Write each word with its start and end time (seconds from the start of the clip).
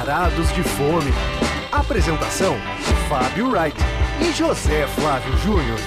Varados 0.00 0.50
de 0.54 0.62
Fome. 0.62 1.12
Apresentação: 1.70 2.56
Fábio 3.06 3.50
Wright 3.50 3.76
e 4.22 4.32
José 4.32 4.86
Flávio 4.86 5.36
Júnior. 5.36 5.78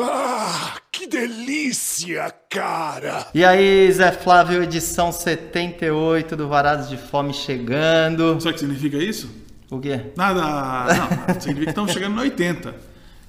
Ah, 0.00 0.76
que 0.90 1.06
delícia, 1.06 2.34
cara! 2.48 3.26
E 3.34 3.44
aí, 3.44 3.92
Zé 3.92 4.12
Flávio, 4.12 4.62
edição 4.62 5.12
78 5.12 6.34
do 6.34 6.48
Varados 6.48 6.88
de 6.88 6.96
Fome 6.96 7.34
chegando. 7.34 8.40
Sabe 8.40 8.48
o 8.48 8.54
que 8.54 8.60
significa 8.60 8.96
isso? 8.96 9.30
O 9.70 9.78
quê? 9.78 10.00
Nada. 10.16 10.40
Não, 10.40 11.34
significa 11.38 11.64
que 11.64 11.70
estamos 11.70 11.92
chegando 11.92 12.14
no 12.14 12.22
80. 12.22 12.74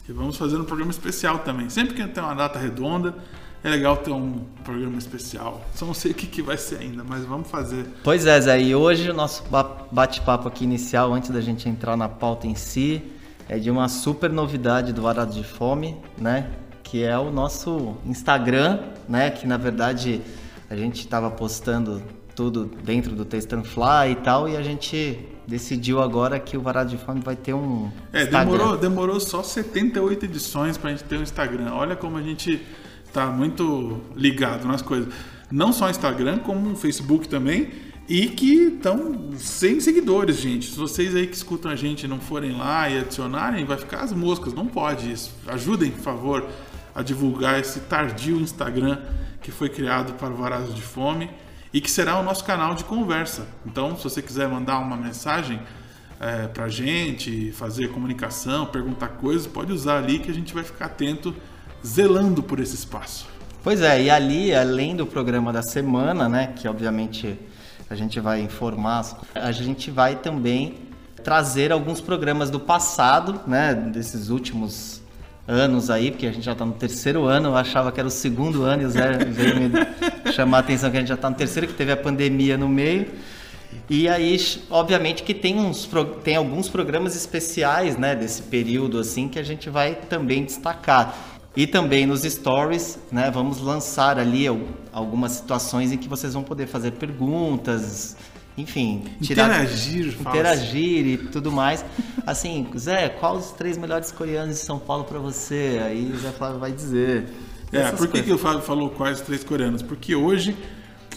E 0.08 0.14
vamos 0.14 0.38
fazer 0.38 0.56
um 0.56 0.64
programa 0.64 0.92
especial 0.92 1.40
também. 1.40 1.70
Sempre 1.70 1.94
que 1.94 2.08
tem 2.08 2.24
uma 2.24 2.34
data 2.34 2.58
redonda, 2.58 3.16
é 3.64 3.70
legal 3.70 3.98
ter 3.98 4.12
um 4.12 4.42
programa 4.64 4.98
especial. 4.98 5.66
Só 5.74 5.86
não 5.86 5.94
sei 5.94 6.12
o 6.12 6.14
que, 6.14 6.28
que 6.28 6.42
vai 6.42 6.58
ser 6.58 6.80
ainda, 6.80 7.04
mas 7.04 7.26
vamos 7.26 7.50
fazer. 7.50 7.86
Pois 8.04 8.26
é, 8.26 8.40
Zé, 8.40 8.62
e 8.62 8.76
hoje 8.76 9.10
o 9.10 9.14
nosso 9.14 9.44
bate-papo 9.92 10.48
aqui 10.48 10.64
inicial, 10.64 11.14
antes 11.14 11.30
da 11.30 11.42
gente 11.42 11.68
entrar 11.68 11.98
na 11.98 12.08
pauta 12.08 12.48
em 12.48 12.56
si, 12.56 13.02
é 13.50 13.58
de 13.58 13.72
uma 13.72 13.88
super 13.88 14.32
novidade 14.32 14.94
do 14.94 15.02
Varado 15.02 15.34
de 15.34 15.44
Fome, 15.44 15.98
né? 16.18 16.50
Que 16.84 17.04
é 17.04 17.18
o 17.18 17.32
nosso 17.32 17.98
Instagram, 18.06 18.80
né? 19.08 19.30
Que 19.30 19.48
na 19.48 19.58
verdade 19.58 20.22
a 20.70 20.76
gente 20.76 21.00
estava 21.00 21.30
postando 21.32 22.02
tudo 22.36 22.66
dentro 22.84 23.16
do 23.16 23.26
Taste 23.26 23.56
and 23.56 23.64
Fly 23.64 24.12
e 24.12 24.16
tal, 24.16 24.48
e 24.48 24.56
a 24.56 24.62
gente 24.62 25.20
decidiu 25.48 26.02
agora 26.02 26.40
que 26.40 26.58
o 26.58 26.62
Varado 26.62 26.90
de 26.90 26.98
Fome 26.98 27.22
vai 27.22 27.36
ter 27.36 27.54
um. 27.54 27.90
É, 28.14 28.26
demorou, 28.26 28.78
demorou 28.78 29.20
só 29.20 29.42
78 29.42 30.26
edições 30.26 30.78
para 30.78 30.90
a 30.90 30.94
gente 30.94 31.06
ter 31.06 31.18
um 31.18 31.24
Instagram. 31.24 31.74
Olha 31.74 31.96
como 31.96 32.18
a 32.18 32.22
gente 32.22 32.62
está 33.08 33.28
muito 33.28 34.02
ligado 34.16 34.68
nas 34.68 34.82
coisas. 34.82 35.14
Não 35.52 35.72
só 35.72 35.90
Instagram, 35.90 36.40
como 36.40 36.76
Facebook 36.76 37.28
também 37.28 37.72
e 38.08 38.28
que 38.28 38.76
estão 38.76 39.32
sem 39.38 39.80
seguidores, 39.80 40.38
gente. 40.38 40.72
Se 40.72 40.78
vocês 40.78 41.14
aí 41.16 41.28
que 41.28 41.36
escutam 41.36 41.70
a 41.70 41.76
gente 41.76 42.08
não 42.08 42.20
forem 42.20 42.58
lá 42.58 42.90
e 42.90 43.00
adicionarem, 43.00 43.66
vai 43.66 43.78
ficar 43.78 44.02
as 44.02 44.14
moscas. 44.14 44.54
Não 44.54 44.66
pode 44.66 45.12
isso. 45.12 45.34
Ajudem, 45.48 45.92
por 45.92 46.02
favor, 46.02 46.48
a 46.96 47.04
divulgar 47.04 47.60
esse 47.60 47.82
tardio 47.82 48.40
Instagram 48.40 49.00
que 49.42 49.52
foi 49.52 49.70
criado 49.70 50.14
para 50.14 50.34
o 50.34 50.38
Varazos 50.38 50.74
de 50.74 50.82
Fome 50.82 51.30
e 51.74 51.82
que 51.82 51.92
será 51.92 52.18
o 52.18 52.24
nosso 52.24 52.46
canal 52.46 52.76
de 52.76 52.86
conversa. 52.86 53.48
Então, 53.66 53.96
se 53.98 54.04
você 54.04 54.22
quiser 54.22 54.48
mandar 54.48 54.80
uma 54.80 54.96
mensagem 54.96 55.60
é, 56.20 56.48
para 56.48 56.66
a 56.66 56.70
gente, 56.70 57.52
fazer 57.52 57.90
comunicação, 57.90 58.66
perguntar 58.66 59.10
coisas, 59.10 59.46
pode 59.46 59.72
usar 59.72 59.98
ali 59.98 60.20
que 60.20 60.32
a 60.32 60.34
gente 60.34 60.54
vai 60.54 60.64
ficar 60.64 60.86
atento, 60.86 61.36
zelando 61.86 62.44
por 62.44 62.60
esse 62.60 62.76
espaço. 62.76 63.28
Pois 63.64 63.82
é, 63.82 64.04
e 64.04 64.10
ali, 64.10 64.54
além 64.54 64.96
do 64.96 65.06
programa 65.06 65.52
da 65.52 65.62
semana, 65.62 66.30
né, 66.30 66.54
que 66.56 66.68
obviamente 66.68 67.38
a 67.90 67.96
gente 67.96 68.20
vai 68.20 68.42
informar, 68.42 69.06
a 69.36 69.52
gente 69.52 69.92
vai 69.92 70.16
também 70.16 70.76
trazer 71.24 71.72
alguns 71.72 72.00
programas 72.00 72.50
do 72.50 72.60
passado, 72.60 73.42
né, 73.46 73.74
desses 73.74 74.30
últimos 74.30 75.02
anos 75.48 75.90
aí, 75.90 76.12
porque 76.12 76.28
a 76.28 76.32
gente 76.32 76.44
já 76.46 76.52
está 76.52 76.66
no 76.66 76.74
terceiro 76.74 77.26
ano, 77.26 77.50
eu 77.50 77.58
achava 77.58 77.92
que 77.92 78.00
era 78.00 78.08
o 78.08 78.12
segundo 78.12 78.64
ano 78.64 78.84
e 78.84 78.86
o 78.86 78.90
Zé 78.90 79.18
veio 79.18 79.56
me 79.56 79.72
chamar 80.34 80.58
a 80.58 80.60
atenção 80.60 80.92
que 80.92 80.98
a 80.98 81.00
gente 81.00 81.10
já 81.10 81.16
está 81.16 81.30
no 81.30 81.36
terceiro, 81.36 81.68
que 81.68 81.74
teve 81.74 81.92
a 81.92 81.98
pandemia 81.98 82.58
no 82.58 82.68
meio. 82.68 83.08
E 83.90 84.08
aí, 84.08 84.38
obviamente 84.70 85.24
que 85.24 85.34
tem, 85.34 85.58
uns, 85.58 85.90
tem 86.24 86.36
alguns 86.36 86.68
programas 86.68 87.16
especiais, 87.16 87.98
né, 87.98 88.16
desse 88.16 88.44
período 88.44 89.00
assim 89.00 89.30
que 89.30 89.40
a 89.40 89.44
gente 89.44 89.70
vai 89.70 89.96
também 89.96 90.44
destacar. 90.44 91.37
E 91.58 91.66
também 91.66 92.06
nos 92.06 92.22
stories, 92.22 93.00
né, 93.12 93.32
vamos 93.32 93.60
lançar 93.60 94.20
ali 94.20 94.46
algumas 94.94 95.32
situações 95.32 95.92
em 95.92 95.98
que 95.98 96.08
vocês 96.08 96.36
vão 96.36 96.44
poder 96.44 96.68
fazer 96.68 96.92
perguntas, 96.92 98.16
enfim, 98.56 99.06
tirar, 99.24 99.64
interagir, 99.64 100.22
interagir 100.22 101.08
e 101.08 101.18
tudo 101.18 101.52
mais. 101.52 101.84
Assim, 102.28 102.68
Zé, 102.78 103.10
quais 103.10 103.48
os 103.48 103.52
três 103.54 103.76
melhores 103.76 104.12
coreanos 104.12 104.58
de 104.58 104.62
São 104.62 104.78
Paulo 104.78 105.06
para 105.06 105.18
você? 105.18 105.82
Aí 105.84 106.12
o 106.14 106.20
Zé 106.20 106.30
Flávio 106.30 106.60
vai 106.60 106.72
dizer. 106.72 107.26
É, 107.72 107.92
por 107.92 108.08
que, 108.08 108.22
que 108.22 108.32
o 108.32 108.38
Flávio 108.38 108.62
falou 108.62 108.92
quais 108.92 109.20
os 109.20 109.26
três 109.26 109.44
coreanos? 109.44 109.82
Porque 109.82 110.14
hoje 110.14 110.56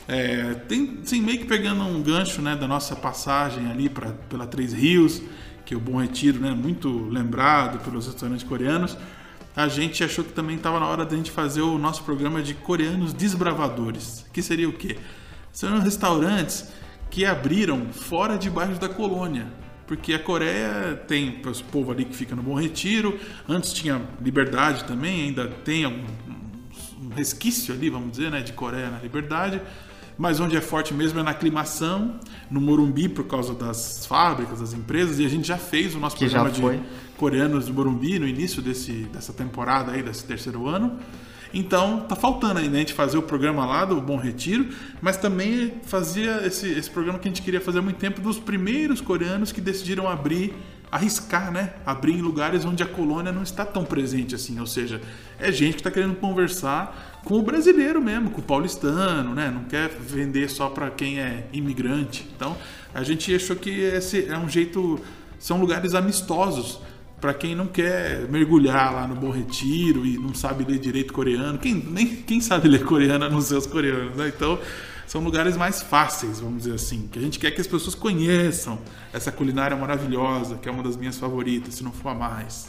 é, 0.08 0.54
tem 0.66 1.00
assim, 1.02 1.20
meio 1.20 1.40
que 1.40 1.44
pegando 1.44 1.82
um 1.82 2.00
gancho 2.00 2.40
né, 2.40 2.56
da 2.56 2.66
nossa 2.66 2.96
passagem 2.96 3.70
ali 3.70 3.90
pra, 3.90 4.12
pela 4.30 4.46
Três 4.46 4.72
Rios, 4.72 5.20
que 5.66 5.74
é 5.74 5.76
o 5.76 5.80
Bom 5.80 6.00
Retiro, 6.00 6.40
né, 6.40 6.52
muito 6.52 6.88
lembrado 7.10 7.84
pelos 7.84 8.06
restaurantes 8.06 8.42
coreanos 8.42 8.96
a 9.62 9.68
gente 9.68 10.02
achou 10.02 10.24
que 10.24 10.32
também 10.32 10.56
estava 10.56 10.80
na 10.80 10.86
hora 10.86 11.04
da 11.04 11.16
gente 11.16 11.30
fazer 11.30 11.60
o 11.60 11.76
nosso 11.78 12.02
programa 12.02 12.42
de 12.42 12.54
coreanos 12.54 13.12
desbravadores. 13.12 14.24
Que 14.32 14.42
seria 14.42 14.68
o 14.68 14.72
quê? 14.72 14.96
São 15.52 15.78
restaurantes 15.80 16.72
que 17.10 17.26
abriram 17.26 17.92
fora 17.92 18.38
de 18.38 18.48
bairros 18.48 18.78
da 18.78 18.88
colônia. 18.88 19.46
Porque 19.86 20.14
a 20.14 20.18
Coreia 20.20 20.94
tem 21.08 21.42
o 21.44 21.64
povo 21.64 21.90
ali 21.90 22.04
que 22.04 22.14
fica 22.14 22.36
no 22.36 22.42
Bom 22.42 22.54
Retiro, 22.54 23.18
antes 23.48 23.72
tinha 23.72 24.00
Liberdade 24.22 24.84
também, 24.84 25.22
ainda 25.22 25.48
tem 25.48 25.84
um, 25.84 26.04
resquício 27.16 27.74
ali, 27.74 27.90
vamos 27.90 28.12
dizer, 28.12 28.30
né, 28.30 28.40
de 28.40 28.52
Coreia 28.52 28.88
na 28.88 28.98
Liberdade 28.98 29.60
mas 30.20 30.38
onde 30.38 30.54
é 30.54 30.60
forte 30.60 30.92
mesmo 30.92 31.18
é 31.18 31.22
na 31.22 31.30
aclimação, 31.30 32.16
no 32.50 32.60
Morumbi, 32.60 33.08
por 33.08 33.24
causa 33.24 33.54
das 33.54 34.04
fábricas, 34.04 34.60
das 34.60 34.74
empresas, 34.74 35.18
e 35.18 35.24
a 35.24 35.28
gente 35.30 35.48
já 35.48 35.56
fez 35.56 35.94
o 35.94 35.98
nosso 35.98 36.14
que 36.14 36.28
programa 36.28 36.50
de 36.50 36.82
coreanos 37.16 37.64
do 37.64 37.72
Morumbi 37.72 38.18
no 38.18 38.28
início 38.28 38.60
desse, 38.60 38.92
dessa 39.04 39.32
temporada 39.32 39.92
aí, 39.92 40.02
desse 40.02 40.22
terceiro 40.26 40.68
ano. 40.68 40.98
Então, 41.54 42.00
tá 42.00 42.14
faltando 42.14 42.60
ainda 42.60 42.76
a 42.76 42.80
gente 42.80 42.92
fazer 42.92 43.16
o 43.16 43.22
programa 43.22 43.64
lá 43.64 43.86
do 43.86 43.98
Bom 43.98 44.18
Retiro, 44.18 44.68
mas 45.00 45.16
também 45.16 45.72
fazia 45.84 46.46
esse, 46.46 46.68
esse 46.68 46.90
programa 46.90 47.18
que 47.18 47.26
a 47.26 47.30
gente 47.30 47.40
queria 47.40 47.60
fazer 47.60 47.78
há 47.78 47.82
muito 47.82 47.96
tempo 47.96 48.20
dos 48.20 48.38
primeiros 48.38 49.00
coreanos 49.00 49.52
que 49.52 49.60
decidiram 49.60 50.06
abrir 50.06 50.54
arriscar, 50.90 51.52
né? 51.52 51.74
Abrir 51.86 52.14
em 52.14 52.20
lugares 52.20 52.64
onde 52.64 52.82
a 52.82 52.86
colônia 52.86 53.30
não 53.30 53.42
está 53.42 53.64
tão 53.64 53.84
presente 53.84 54.34
assim. 54.34 54.58
Ou 54.58 54.66
seja, 54.66 55.00
é 55.38 55.52
gente 55.52 55.74
que 55.74 55.80
está 55.80 55.90
querendo 55.90 56.16
conversar 56.16 57.09
com 57.24 57.38
o 57.38 57.42
brasileiro 57.42 58.00
mesmo, 58.00 58.30
com 58.30 58.40
o 58.40 58.44
paulistano, 58.44 59.34
né? 59.34 59.50
Não 59.50 59.64
quer 59.64 59.88
vender 59.88 60.48
só 60.48 60.68
para 60.68 60.90
quem 60.90 61.20
é 61.20 61.46
imigrante. 61.52 62.26
Então, 62.34 62.56
a 62.94 63.02
gente 63.02 63.34
achou 63.34 63.56
que 63.56 63.70
esse 63.70 64.26
é 64.26 64.36
um 64.36 64.48
jeito. 64.48 64.98
São 65.38 65.58
lugares 65.58 65.94
amistosos 65.94 66.80
para 67.20 67.34
quem 67.34 67.54
não 67.54 67.66
quer 67.66 68.26
mergulhar 68.28 68.92
lá 68.92 69.06
no 69.06 69.14
Bom 69.14 69.30
Retiro 69.30 70.06
e 70.06 70.16
não 70.16 70.34
sabe 70.34 70.64
ler 70.64 70.78
direito 70.78 71.12
coreano. 71.12 71.58
Quem, 71.58 71.74
nem, 71.74 72.06
quem 72.16 72.40
sabe 72.40 72.68
ler 72.68 72.84
coreano 72.84 73.28
nos 73.28 73.46
seus 73.46 73.66
coreanos, 73.66 74.16
né? 74.16 74.28
Então 74.28 74.58
são 75.06 75.20
lugares 75.20 75.56
mais 75.56 75.82
fáceis, 75.82 76.40
vamos 76.40 76.62
dizer 76.62 76.74
assim, 76.74 77.08
que 77.10 77.18
a 77.18 77.22
gente 77.22 77.38
quer 77.38 77.50
que 77.50 77.60
as 77.60 77.66
pessoas 77.66 77.96
conheçam 77.96 78.78
essa 79.12 79.32
culinária 79.32 79.76
maravilhosa, 79.76 80.56
que 80.56 80.68
é 80.68 80.72
uma 80.72 80.84
das 80.84 80.96
minhas 80.96 81.18
favoritas, 81.18 81.74
se 81.74 81.82
não 81.82 81.92
for 81.92 82.10
a 82.10 82.14
mais. 82.14 82.68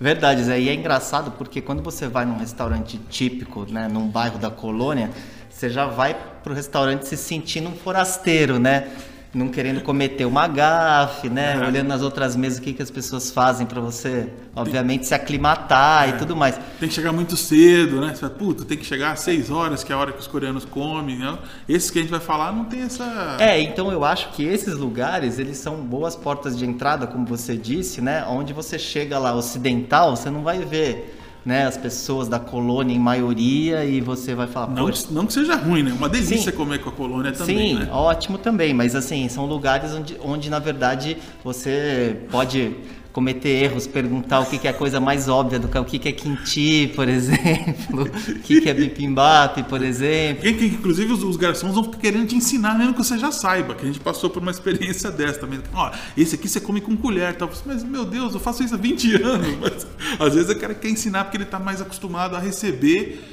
Verdade, 0.00 0.42
Zé. 0.44 0.58
E 0.58 0.70
é 0.70 0.74
engraçado 0.74 1.32
porque 1.32 1.60
quando 1.60 1.82
você 1.82 2.08
vai 2.08 2.24
num 2.24 2.38
restaurante 2.38 2.96
típico, 3.10 3.70
né, 3.70 3.86
num 3.86 4.08
bairro 4.08 4.38
da 4.38 4.50
colônia, 4.50 5.10
você 5.50 5.68
já 5.68 5.84
vai 5.84 6.16
pro 6.42 6.54
restaurante 6.54 7.06
se 7.06 7.18
sentindo 7.18 7.68
um 7.68 7.76
forasteiro, 7.76 8.58
né? 8.58 8.88
Não 9.32 9.48
querendo 9.48 9.80
cometer 9.80 10.24
uma 10.24 10.48
gafe, 10.48 11.28
né? 11.28 11.54
É. 11.54 11.66
Olhando 11.66 11.88
nas 11.88 12.02
outras 12.02 12.34
mesas 12.34 12.58
o 12.58 12.62
que, 12.62 12.72
que 12.72 12.82
as 12.82 12.90
pessoas 12.90 13.30
fazem 13.30 13.66
para 13.66 13.80
você, 13.80 14.28
obviamente, 14.54 15.00
tem... 15.00 15.08
se 15.08 15.14
aclimatar 15.14 16.08
é. 16.08 16.10
e 16.10 16.12
tudo 16.18 16.34
mais. 16.34 16.58
Tem 16.80 16.88
que 16.88 16.94
chegar 16.94 17.12
muito 17.12 17.36
cedo, 17.36 18.00
né? 18.00 18.08
Você 18.08 18.20
fala, 18.20 18.32
puta, 18.32 18.64
tem 18.64 18.76
que 18.76 18.84
chegar 18.84 19.12
às 19.12 19.20
6 19.20 19.50
horas, 19.50 19.84
que 19.84 19.92
é 19.92 19.94
a 19.94 19.98
hora 19.98 20.12
que 20.12 20.20
os 20.20 20.26
coreanos 20.26 20.64
comem. 20.64 21.18
Né? 21.18 21.38
Esses 21.68 21.90
que 21.90 21.98
a 21.98 22.02
gente 22.02 22.10
vai 22.10 22.20
falar 22.20 22.52
não 22.52 22.64
tem 22.64 22.82
essa. 22.82 23.36
É, 23.38 23.60
então 23.60 23.92
eu 23.92 24.04
acho 24.04 24.30
que 24.30 24.44
esses 24.44 24.76
lugares, 24.76 25.38
eles 25.38 25.58
são 25.58 25.76
boas 25.76 26.16
portas 26.16 26.58
de 26.58 26.64
entrada, 26.66 27.06
como 27.06 27.24
você 27.24 27.56
disse, 27.56 28.00
né? 28.00 28.24
Onde 28.28 28.52
você 28.52 28.78
chega 28.78 29.18
lá 29.18 29.34
ocidental, 29.34 30.16
você 30.16 30.28
não 30.28 30.42
vai 30.42 30.58
ver 30.58 31.19
né, 31.44 31.66
as 31.66 31.76
pessoas 31.76 32.28
da 32.28 32.38
colônia 32.38 32.94
em 32.94 32.98
maioria 32.98 33.84
e 33.84 34.00
você 34.00 34.34
vai 34.34 34.46
falar. 34.46 34.68
Não, 34.68 34.90
não 35.10 35.26
que 35.26 35.32
seja 35.32 35.56
ruim, 35.56 35.82
né? 35.82 35.92
Uma 35.92 36.08
delícia 36.08 36.50
sim, 36.50 36.56
comer 36.56 36.80
com 36.80 36.90
a 36.90 36.92
colônia 36.92 37.32
também. 37.32 37.76
Sim, 37.76 37.80
né? 37.80 37.88
ótimo 37.90 38.38
também, 38.38 38.74
mas 38.74 38.94
assim, 38.94 39.28
são 39.28 39.46
lugares 39.46 39.92
onde, 39.92 40.16
onde 40.22 40.50
na 40.50 40.58
verdade 40.58 41.16
você 41.42 42.16
pode 42.30 42.76
cometer 43.12 43.64
erros, 43.64 43.86
perguntar 43.86 44.40
o 44.40 44.46
que, 44.46 44.66
é 44.66 44.70
a 44.70 44.74
coisa 44.74 45.00
mais 45.00 45.28
óbvia 45.28 45.58
do 45.58 45.68
que 45.68 45.78
o 45.78 45.84
que, 45.84 46.08
é 46.08 46.12
kimchi, 46.12 46.92
por 46.94 47.08
exemplo, 47.08 48.04
o 48.04 48.38
que, 48.40 48.68
é 48.68 48.74
bibimbap, 48.74 49.62
por 49.64 49.82
exemplo. 49.82 50.42
Que, 50.42 50.52
que, 50.52 50.66
inclusive 50.66 51.12
os, 51.12 51.22
os, 51.22 51.36
garçons 51.36 51.74
vão 51.74 51.84
querendo 51.84 52.28
te 52.28 52.36
ensinar 52.36 52.78
mesmo 52.78 52.94
que 52.94 53.02
você 53.02 53.18
já 53.18 53.32
saiba, 53.32 53.74
que 53.74 53.82
a 53.82 53.86
gente 53.86 54.00
passou 54.00 54.30
por 54.30 54.42
uma 54.42 54.50
experiência 54.50 55.10
dessa 55.12 55.40
também. 55.40 55.60
Ó, 55.72 55.90
esse 56.16 56.34
aqui 56.34 56.48
você 56.48 56.60
come 56.60 56.80
com 56.80 56.96
colher, 56.96 57.34
tal. 57.36 57.50
Mas 57.66 57.82
meu 57.82 58.04
Deus, 58.04 58.34
eu 58.34 58.40
faço 58.40 58.62
isso 58.62 58.74
há 58.74 58.78
20 58.78 59.14
anos. 59.22 59.56
Mas, 59.60 59.86
às 60.18 60.34
vezes 60.34 60.50
o 60.50 60.58
cara 60.58 60.74
quer 60.74 60.90
ensinar 60.90 61.24
porque 61.24 61.36
ele 61.36 61.44
está 61.44 61.58
mais 61.58 61.80
acostumado 61.80 62.36
a 62.36 62.38
receber 62.38 63.29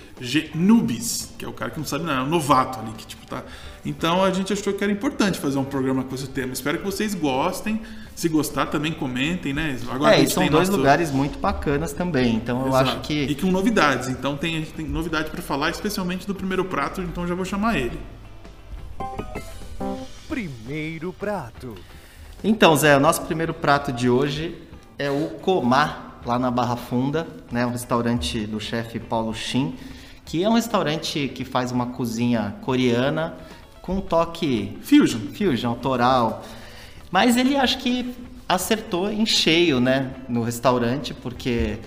nubes, 0.53 1.33
que 1.37 1.45
é 1.45 1.47
o 1.47 1.53
cara 1.53 1.71
que 1.71 1.77
não 1.77 1.85
sabe 1.85 2.05
nada, 2.05 2.21
é 2.21 2.23
um 2.23 2.29
novato 2.29 2.79
ali 2.79 2.91
que 2.93 3.05
tipo 3.05 3.25
tá. 3.25 3.43
Então 3.85 4.23
a 4.23 4.31
gente 4.31 4.51
achou 4.51 4.73
que 4.73 4.83
era 4.83 4.91
importante 4.91 5.39
fazer 5.39 5.57
um 5.57 5.63
programa 5.63 6.03
com 6.03 6.13
esse 6.13 6.27
tema. 6.27 6.51
Espero 6.51 6.79
que 6.79 6.83
vocês 6.83 7.13
gostem. 7.13 7.81
Se 8.15 8.27
gostar, 8.27 8.65
também 8.65 8.91
comentem, 8.91 9.53
né? 9.53 9.77
Agora 9.89 10.15
é, 10.15 10.23
e 10.23 10.29
são 10.29 10.47
dois 10.47 10.67
nosso... 10.67 10.79
lugares 10.79 11.11
muito 11.11 11.37
bacanas 11.37 11.93
também. 11.93 12.35
Então 12.35 12.61
eu 12.61 12.67
Exato. 12.69 12.89
acho 12.89 13.01
que. 13.01 13.23
E 13.25 13.35
com 13.35 13.51
novidades. 13.51 14.09
Então 14.09 14.35
tem, 14.35 14.55
a 14.55 14.59
gente 14.59 14.73
tem 14.73 14.85
novidade 14.87 15.29
para 15.29 15.41
falar, 15.41 15.69
especialmente 15.69 16.25
do 16.25 16.33
primeiro 16.33 16.65
prato, 16.65 17.01
então 17.01 17.27
já 17.27 17.35
vou 17.35 17.45
chamar 17.45 17.77
ele. 17.77 17.99
primeiro 20.27 21.13
prato. 21.13 21.75
Então, 22.43 22.75
Zé, 22.75 22.95
o 22.95 22.99
nosso 22.99 23.21
primeiro 23.21 23.53
prato 23.53 23.91
de 23.91 24.09
hoje 24.09 24.55
é 24.97 25.09
o 25.09 25.29
Comar, 25.41 26.21
lá 26.25 26.37
na 26.37 26.51
Barra 26.51 26.75
Funda, 26.75 27.27
né? 27.51 27.65
Um 27.65 27.71
restaurante 27.71 28.45
do 28.45 28.59
chefe 28.59 28.99
Paulo 28.99 29.33
Shin, 29.33 29.75
que 30.27 30.43
é 30.43 30.49
um 30.49 30.53
restaurante 30.53 31.31
que 31.33 31.45
faz 31.45 31.71
uma 31.71 31.87
cozinha 31.87 32.55
coreana 32.61 33.33
com 33.81 33.95
um 33.95 34.01
toque 34.01 34.77
Fusion. 34.81 35.19
fusion, 35.33 35.69
autoral. 35.69 36.45
Mas 37.09 37.37
ele 37.37 37.55
acho 37.55 37.77
que 37.77 38.13
acertou 38.47 39.09
em 39.09 39.25
cheio, 39.25 39.79
né, 39.79 40.11
no 40.27 40.43
restaurante, 40.43 41.13
porque 41.13 41.77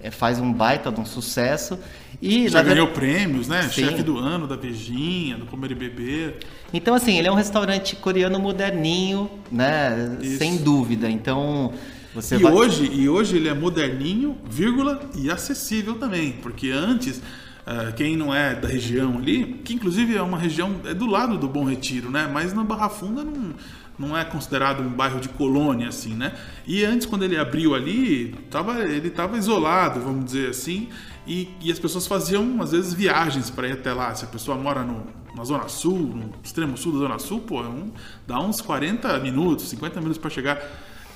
é, 0.00 0.10
faz 0.10 0.40
um 0.40 0.52
baita 0.52 0.90
de 0.90 1.00
um 1.00 1.06
sucesso. 1.06 1.78
E, 2.20 2.48
Já 2.48 2.62
ganhou 2.62 2.88
prêmios, 2.88 3.46
né? 3.46 3.62
Sim. 3.62 3.84
Chefe 3.84 4.02
do 4.02 4.18
ano 4.18 4.48
da 4.48 4.56
Vejinha, 4.56 5.36
do 5.36 5.46
Comer 5.46 5.70
e 5.70 5.74
Beber. 5.76 6.38
Então, 6.72 6.94
assim, 6.94 7.16
ele 7.16 7.28
é 7.28 7.32
um 7.32 7.36
restaurante 7.36 7.94
coreano 7.94 8.40
moderninho, 8.40 9.30
né? 9.52 10.18
Isso. 10.20 10.38
Sem 10.38 10.56
dúvida. 10.56 11.08
Então, 11.08 11.72
você 12.12 12.36
E 12.36 12.38
vai... 12.38 12.52
hoje, 12.52 12.90
e 12.92 13.08
hoje 13.08 13.36
ele 13.36 13.48
é 13.48 13.54
moderninho, 13.54 14.36
vírgula, 14.50 15.00
e 15.16 15.30
acessível 15.30 15.94
também. 15.94 16.32
Porque 16.42 16.70
antes, 16.70 17.20
ah, 17.66 17.92
quem 17.92 18.16
não 18.16 18.34
é 18.34 18.54
da 18.54 18.68
região 18.68 19.18
ali, 19.18 19.60
que 19.64 19.74
inclusive 19.74 20.16
é 20.16 20.22
uma 20.22 20.38
região, 20.38 20.80
é 20.84 20.94
do 20.94 21.06
lado 21.06 21.38
do 21.38 21.48
Bom 21.48 21.64
Retiro, 21.64 22.10
né? 22.10 22.28
Mas 22.32 22.52
na 22.52 22.62
Barra 22.64 22.88
Funda 22.88 23.24
não, 23.24 23.54
não 23.98 24.16
é 24.16 24.24
considerado 24.24 24.80
um 24.82 24.88
bairro 24.90 25.20
de 25.20 25.28
colônia, 25.30 25.88
assim, 25.88 26.14
né? 26.14 26.34
E 26.66 26.84
antes, 26.84 27.06
quando 27.06 27.22
ele 27.24 27.36
abriu 27.38 27.74
ali, 27.74 28.34
tava, 28.50 28.80
ele 28.80 29.08
estava 29.08 29.36
isolado, 29.38 30.00
vamos 30.00 30.24
dizer 30.26 30.50
assim, 30.50 30.88
e, 31.26 31.48
e 31.62 31.72
as 31.72 31.78
pessoas 31.78 32.06
faziam, 32.06 32.60
às 32.60 32.72
vezes, 32.72 32.92
viagens 32.92 33.48
para 33.50 33.68
ir 33.68 33.72
até 33.72 33.92
lá. 33.92 34.14
Se 34.14 34.24
a 34.24 34.28
pessoa 34.28 34.58
mora 34.58 34.82
no, 34.82 35.06
na 35.34 35.44
Zona 35.44 35.68
Sul, 35.68 35.98
no 35.98 36.30
extremo 36.42 36.76
sul 36.76 36.92
da 36.92 36.98
Zona 36.98 37.18
Sul, 37.18 37.40
pô, 37.40 37.62
é 37.62 37.68
um- 37.68 37.90
dá 38.26 38.38
uns 38.40 38.60
40 38.60 39.18
minutos, 39.20 39.68
50 39.68 40.00
minutos 40.00 40.18
para 40.18 40.28
chegar. 40.30 40.60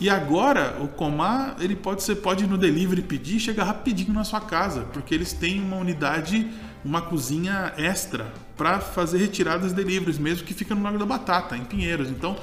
E 0.01 0.09
agora 0.09 0.77
o 0.81 0.89
Comar, 0.89 1.57
ele 1.61 1.75
pode 1.75 2.03
ser 2.03 2.17
pode 2.17 2.45
ir 2.45 2.47
no 2.47 2.57
delivery 2.57 3.03
pedir 3.03 3.37
e 3.37 3.41
chegar 3.41 3.65
rapidinho 3.65 4.13
na 4.13 4.25
sua 4.25 4.41
casa, 4.41 4.83
porque 4.93 5.15
eles 5.15 5.33
têm 5.33 5.61
uma 5.61 5.77
unidade, 5.77 6.49
uma 6.85 7.03
cozinha 7.03 7.73
extra 7.77 8.33
para 8.57 8.79
fazer 8.79 9.19
retiradas 9.19 9.73
deliveries, 9.73 10.19
mesmo 10.19 10.47
que 10.47 10.55
fica 10.55 10.75
no 10.75 10.83
Lago 10.83 10.99
da 10.99 11.07
Batata, 11.07 11.57
em 11.57 11.65
Pinheiros. 11.65 12.09
Então, 12.11 12.37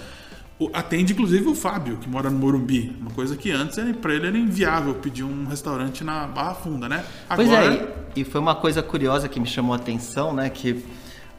atende 0.74 1.14
inclusive 1.14 1.48
o 1.48 1.56
Fábio, 1.56 1.98
que 1.98 2.10
mora 2.10 2.30
no 2.30 2.38
Morumbi, 2.38 2.96
uma 3.00 3.12
coisa 3.12 3.36
que 3.38 3.52
antes 3.52 3.78
para 4.02 4.14
ele 4.14 4.28
era 4.28 4.38
inviável 4.38 4.96
pedir 4.96 5.24
um 5.24 5.46
restaurante 5.46 6.04
na 6.04 6.28
Barra 6.28 6.56
Funda, 6.56 6.90
né? 6.90 7.06
Pois 7.36 7.50
é, 7.50 7.74
e 7.74 8.06
e 8.16 8.24
foi 8.24 8.40
uma 8.40 8.56
coisa 8.56 8.82
curiosa 8.82 9.28
que 9.28 9.40
me 9.40 9.46
chamou 9.46 9.74
a 9.74 9.76
atenção, 9.76 10.34
né? 10.34 10.50
Que 10.50 10.84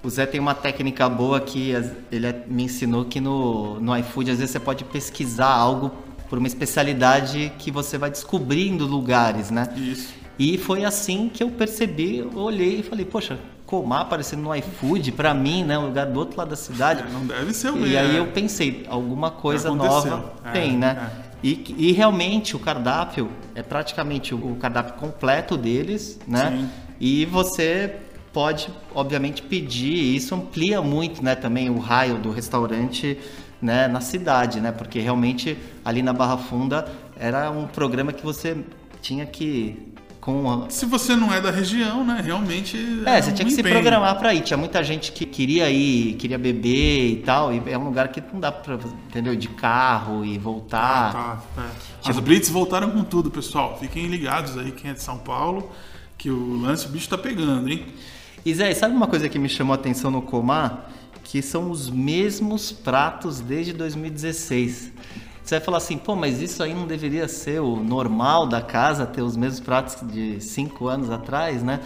o 0.07 0.11
Zé 0.11 0.25
tem 0.25 0.39
uma 0.39 0.55
técnica 0.55 1.09
boa 1.09 1.41
que 1.41 1.73
ele 2.13 2.27
é- 2.27 2.45
me 2.47 2.63
ensinou 2.63 3.05
que 3.05 3.21
no, 3.21 3.81
no 3.81 3.97
iFood 3.99 4.31
às 4.31 4.39
vezes 4.39 4.53
você 4.53 4.61
pode 4.61 4.85
pesquisar 4.85 5.49
algo 5.53 5.91
por 6.29 6.39
uma 6.39 6.47
especialidade 6.47 7.53
que 7.59 7.71
você 7.71 7.99
vai 7.99 8.11
descobrindo 8.11 8.87
lugares, 8.87 9.51
né? 9.51 9.69
Isso. 9.77 10.15
E 10.39 10.59
foi 10.59 10.85
assim 10.85 11.29
que 11.33 11.43
eu 11.43 11.51
percebi, 11.51 12.19
eu 12.19 12.31
olhei 12.37 12.81
e 12.81 12.83
falei, 12.83 13.05
poxa, 13.05 13.39
Comar 13.67 14.03
aparecendo 14.03 14.43
no 14.43 14.55
iFood, 14.55 15.11
pra 15.11 15.35
mim, 15.35 15.65
né? 15.65 15.77
Um 15.77 15.87
lugar 15.87 16.07
do 16.07 16.17
outro 16.21 16.39
lado 16.39 16.51
da 16.51 16.57
cidade. 16.57 17.03
Não 17.13 17.27
deve 17.27 17.53
ser 17.53 17.71
o 17.73 17.77
E 17.79 17.81
mesmo. 17.81 17.99
aí 17.99 18.17
eu 18.17 18.29
pensei, 18.29 18.87
alguma 18.89 19.29
coisa 19.33 19.75
nova 19.75 20.35
É, 20.45 20.53
tem, 20.53 20.77
né? 20.79 21.11
E, 21.43 21.75
e 21.77 21.91
realmente 21.91 22.55
o 22.55 22.61
cardápio 22.61 23.29
é 23.57 23.65
praticamente 23.65 24.33
o, 24.33 24.53
o 24.53 24.55
cardápio 24.55 24.95
completo 24.95 25.57
deles, 25.57 26.17
né? 26.29 26.53
Sim. 26.57 26.69
E 27.01 27.27
você 27.27 27.97
pode, 28.37 28.69
obviamente, 28.95 29.41
pedir, 29.41 29.95
e 29.95 30.15
isso 30.17 30.35
amplia 30.35 30.83
muito, 30.83 31.25
né, 31.25 31.35
também 31.35 31.71
o 31.71 31.79
raio 31.79 32.19
do 32.19 32.31
restaurante, 32.31 33.19
né, 33.63 33.89
na 33.89 34.03
cidade, 34.03 34.61
né? 34.61 34.71
Porque 34.73 34.99
realmente 35.01 35.57
ali 35.83 36.03
na 36.03 36.13
Barra 36.13 36.37
Funda 36.37 36.87
era 37.19 37.51
um 37.51 37.67
programa 37.67 38.13
que 38.13 38.23
você 38.23 38.55
tinha 39.01 39.25
que 39.25 39.75
com 40.21 40.51
a- 40.51 40.69
Se 40.69 40.85
você 40.85 41.17
não 41.17 41.33
é 41.33 41.41
da 41.41 41.51
região, 41.51 42.05
né? 42.05 42.21
Realmente. 42.23 42.77
é, 43.07 43.23
você 43.23 43.33
tinha 43.33 43.47
que 43.47 43.53
se 43.55 43.61
empenho. 43.61 43.77
programar 43.77 44.19
pra 44.19 44.35
ir. 44.35 44.43
Tinha 44.43 44.59
muita 44.59 44.85
gente 44.85 45.13
que 45.13 45.25
queria 45.25 45.71
ir, 45.71 46.15
queria 46.17 46.37
beber 46.37 47.13
e 47.13 47.17
tal. 47.25 47.55
E 47.55 47.63
é 47.67 47.79
um 47.79 47.85
lugar 47.85 48.09
que 48.09 48.23
não 48.33 48.39
dá 48.41 48.53
pra, 48.53 48.75
entendeu? 49.09 49.35
De 49.35 49.49
carro 49.49 50.27
e 50.27 50.37
voltar. 50.37 51.15
Ah, 51.17 51.43
tá. 51.57 51.63
é. 52.05 52.11
As 52.11 52.19
Blitz 52.19 52.51
voltaram 52.51 52.91
com 52.91 53.03
tudo, 53.03 53.31
pessoal. 53.31 53.79
Fiquem 53.81 54.09
ligados 54.09 54.59
aí, 54.59 54.73
quem 54.73 54.91
é 54.91 54.95
de 54.95 55.03
São 55.03 55.17
Paulo, 55.17 55.71
que 56.19 56.29
o 56.29 56.61
lance 56.61 56.85
o 56.87 56.91
bicho 56.91 57.09
tá 57.09 57.17
pegando, 57.17 57.67
hein? 57.71 57.87
E 58.47 58.55
Zé, 58.55 58.73
sabe 58.75 58.95
uma 58.95 59.09
coisa 59.09 59.29
que 59.29 59.41
me 59.41 59.49
chamou 59.49 59.73
a 59.73 59.75
atenção 59.75 60.09
no 60.09 60.23
Comar? 60.23 60.89
Que 61.25 61.43
são 61.43 61.69
os 61.69 61.91
mesmos 61.91 62.71
pratos 62.71 63.41
desde 63.41 63.73
2016. 63.73 64.93
Você 65.43 65.57
vai 65.57 65.65
falar 65.65 65.79
assim, 65.79 65.99
pô, 65.99 66.15
mas 66.15 66.41
isso 66.41 66.63
aí 66.63 66.73
não 66.73 66.87
deveria 66.87 67.27
ser 67.27 67.61
o 67.61 67.75
normal 67.75 68.47
da 68.47 68.63
casa, 68.63 69.05
ter 69.05 69.21
os 69.21 69.37
mesmos 69.37 69.59
pratos 69.59 69.97
de 70.13 70.41
cinco 70.41 70.87
anos 70.87 71.11
atrás, 71.11 71.61
né? 71.65 71.81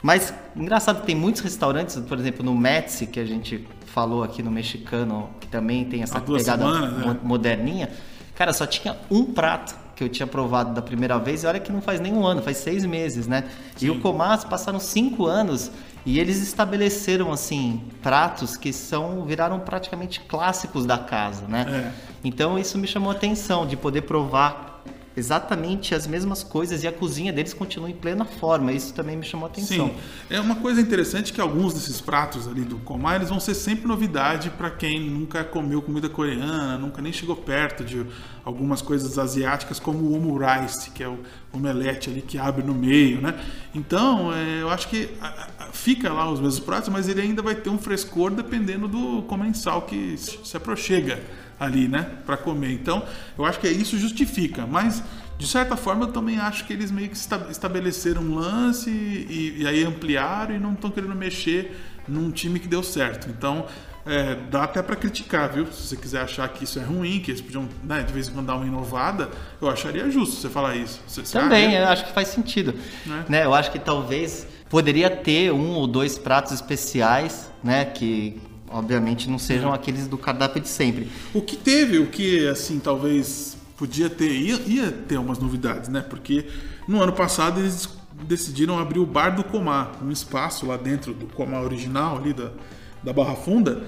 Mas, 0.00 0.32
engraçado, 0.54 1.04
tem 1.04 1.16
muitos 1.16 1.42
restaurantes, 1.42 1.96
por 1.96 2.16
exemplo, 2.20 2.44
no 2.44 2.54
Metsi, 2.54 3.08
que 3.08 3.18
a 3.18 3.24
gente 3.24 3.66
falou 3.86 4.22
aqui 4.22 4.44
no 4.44 4.50
mexicano, 4.52 5.28
que 5.40 5.48
também 5.48 5.84
tem 5.86 6.04
essa 6.04 6.20
pegada 6.20 6.64
né? 6.64 7.04
mo- 7.04 7.28
moderninha. 7.28 7.90
Cara, 8.36 8.52
só 8.52 8.64
tinha 8.64 8.96
um 9.10 9.24
prato 9.24 9.74
que 9.96 10.04
eu 10.04 10.08
tinha 10.10 10.26
provado 10.26 10.74
da 10.74 10.82
primeira 10.82 11.18
vez, 11.18 11.42
e 11.42 11.46
olha 11.46 11.58
que 11.58 11.72
não 11.72 11.80
faz 11.80 11.98
nem 11.98 12.12
um 12.12 12.24
ano, 12.24 12.42
faz 12.42 12.58
seis 12.58 12.84
meses, 12.84 13.26
né? 13.26 13.48
E 13.80 13.90
o 13.90 13.98
Comas 13.98 14.44
passaram 14.44 14.78
cinco 14.78 15.24
anos 15.26 15.70
e 16.04 16.20
eles 16.20 16.40
estabeleceram, 16.42 17.32
assim, 17.32 17.82
pratos 18.02 18.56
que 18.56 18.72
são 18.72 19.24
viraram 19.24 19.58
praticamente 19.58 20.20
clássicos 20.20 20.84
da 20.84 20.98
casa, 20.98 21.48
né? 21.48 21.66
É. 21.68 21.92
Então 22.22 22.58
isso 22.58 22.76
me 22.76 22.86
chamou 22.86 23.10
a 23.10 23.14
atenção, 23.14 23.66
de 23.66 23.74
poder 23.74 24.02
provar 24.02 24.76
exatamente 25.16 25.94
as 25.94 26.06
mesmas 26.06 26.42
coisas 26.42 26.84
e 26.84 26.86
a 26.86 26.92
cozinha 26.92 27.32
deles 27.32 27.54
continua 27.54 27.88
em 27.88 27.94
plena 27.94 28.24
forma. 28.24 28.70
Isso 28.70 28.92
também 28.92 29.16
me 29.16 29.24
chamou 29.24 29.46
a 29.46 29.50
atenção. 29.50 29.88
Sim. 29.88 29.94
É 30.28 30.38
uma 30.38 30.56
coisa 30.56 30.80
interessante 30.80 31.32
que 31.32 31.40
alguns 31.40 31.72
desses 31.72 32.00
pratos 32.00 32.46
ali 32.46 32.60
do 32.60 32.76
Comar, 32.78 33.16
eles 33.16 33.30
vão 33.30 33.40
ser 33.40 33.54
sempre 33.54 33.88
novidade 33.88 34.50
para 34.50 34.70
quem 34.70 35.00
nunca 35.00 35.42
comeu 35.42 35.80
comida 35.80 36.08
coreana, 36.08 36.76
nunca 36.76 37.00
nem 37.00 37.12
chegou 37.12 37.34
perto 37.34 37.82
de 37.82 38.04
algumas 38.46 38.80
coisas 38.80 39.18
asiáticas, 39.18 39.80
como 39.80 39.98
o 39.98 40.14
omurice, 40.14 40.92
que 40.92 41.02
é 41.02 41.08
o 41.08 41.18
omelete 41.52 42.08
ali 42.08 42.22
que 42.22 42.38
abre 42.38 42.62
no 42.62 42.72
meio, 42.72 43.20
né? 43.20 43.34
Então, 43.74 44.32
é, 44.32 44.62
eu 44.62 44.70
acho 44.70 44.88
que 44.88 45.10
fica 45.72 46.12
lá 46.12 46.30
os 46.30 46.38
mesmos 46.38 46.60
pratos, 46.60 46.88
mas 46.88 47.08
ele 47.08 47.20
ainda 47.20 47.42
vai 47.42 47.56
ter 47.56 47.70
um 47.70 47.76
frescor 47.76 48.30
dependendo 48.30 48.86
do 48.86 49.22
comensal 49.24 49.82
que 49.82 50.16
se 50.16 50.56
aproxega 50.56 51.20
ali, 51.58 51.88
né, 51.88 52.06
para 52.24 52.36
comer. 52.36 52.70
Então, 52.70 53.02
eu 53.36 53.44
acho 53.44 53.58
que 53.58 53.66
isso 53.68 53.98
justifica, 53.98 54.64
mas 54.64 55.02
de 55.36 55.46
certa 55.46 55.76
forma 55.76 56.04
eu 56.04 56.12
também 56.12 56.38
acho 56.38 56.64
que 56.66 56.72
eles 56.72 56.90
meio 56.92 57.08
que 57.08 57.14
esta- 57.16 57.48
estabeleceram 57.50 58.22
um 58.22 58.36
lance 58.36 58.90
e, 58.90 59.56
e 59.58 59.66
aí 59.66 59.82
ampliaram 59.84 60.54
e 60.54 60.58
não 60.58 60.74
estão 60.74 60.90
querendo 60.90 61.14
mexer 61.16 61.76
num 62.06 62.30
time 62.30 62.60
que 62.60 62.68
deu 62.68 62.82
certo. 62.82 63.28
Então, 63.28 63.66
é, 64.06 64.36
dá 64.50 64.64
até 64.64 64.80
para 64.82 64.94
criticar, 64.94 65.52
viu? 65.52 65.66
Se 65.66 65.88
você 65.88 65.96
quiser 65.96 66.20
achar 66.20 66.48
que 66.48 66.64
isso 66.64 66.78
é 66.78 66.82
ruim, 66.82 67.20
que 67.20 67.32
eles 67.32 67.40
podiam, 67.40 67.68
né, 67.82 68.02
de 68.02 68.12
vez 68.12 68.28
em 68.28 68.32
quando 68.32 68.46
dar 68.46 68.54
uma 68.54 68.66
inovada, 68.66 69.30
eu 69.60 69.68
acharia 69.68 70.08
justo 70.10 70.36
você 70.36 70.48
falar 70.48 70.76
isso. 70.76 71.00
Você, 71.08 71.22
Também, 71.22 71.74
eu 71.74 71.86
acho 71.88 72.04
que 72.06 72.12
faz 72.12 72.28
sentido. 72.28 72.74
Né? 73.04 73.24
Né? 73.28 73.44
Eu 73.44 73.52
acho 73.52 73.72
que 73.72 73.78
talvez 73.78 74.46
poderia 74.70 75.10
ter 75.10 75.52
um 75.52 75.72
ou 75.72 75.86
dois 75.86 76.18
pratos 76.18 76.52
especiais, 76.52 77.50
né? 77.62 77.84
Que 77.84 78.40
obviamente 78.68 79.28
não 79.28 79.38
sejam 79.38 79.72
aqueles 79.72 80.06
do 80.06 80.16
cardápio 80.16 80.60
de 80.60 80.68
sempre. 80.68 81.10
O 81.34 81.42
que 81.42 81.56
teve, 81.56 81.98
o 81.98 82.06
que 82.06 82.46
assim 82.48 82.78
talvez 82.78 83.56
podia 83.76 84.08
ter, 84.08 84.30
ia, 84.30 84.60
ia 84.66 84.92
ter 84.92 85.18
umas 85.18 85.38
novidades, 85.38 85.88
né? 85.88 86.00
Porque 86.00 86.46
no 86.86 87.02
ano 87.02 87.12
passado 87.12 87.60
eles 87.60 87.88
decidiram 88.22 88.78
abrir 88.78 88.98
o 88.98 89.06
Bar 89.06 89.30
do 89.30 89.44
Comar, 89.44 89.92
um 90.02 90.10
espaço 90.10 90.66
lá 90.66 90.76
dentro 90.76 91.12
do 91.12 91.26
Comar 91.26 91.62
original 91.62 92.16
ali 92.16 92.32
da, 92.32 92.50
da 93.06 93.12
Barra 93.12 93.36
Funda, 93.36 93.84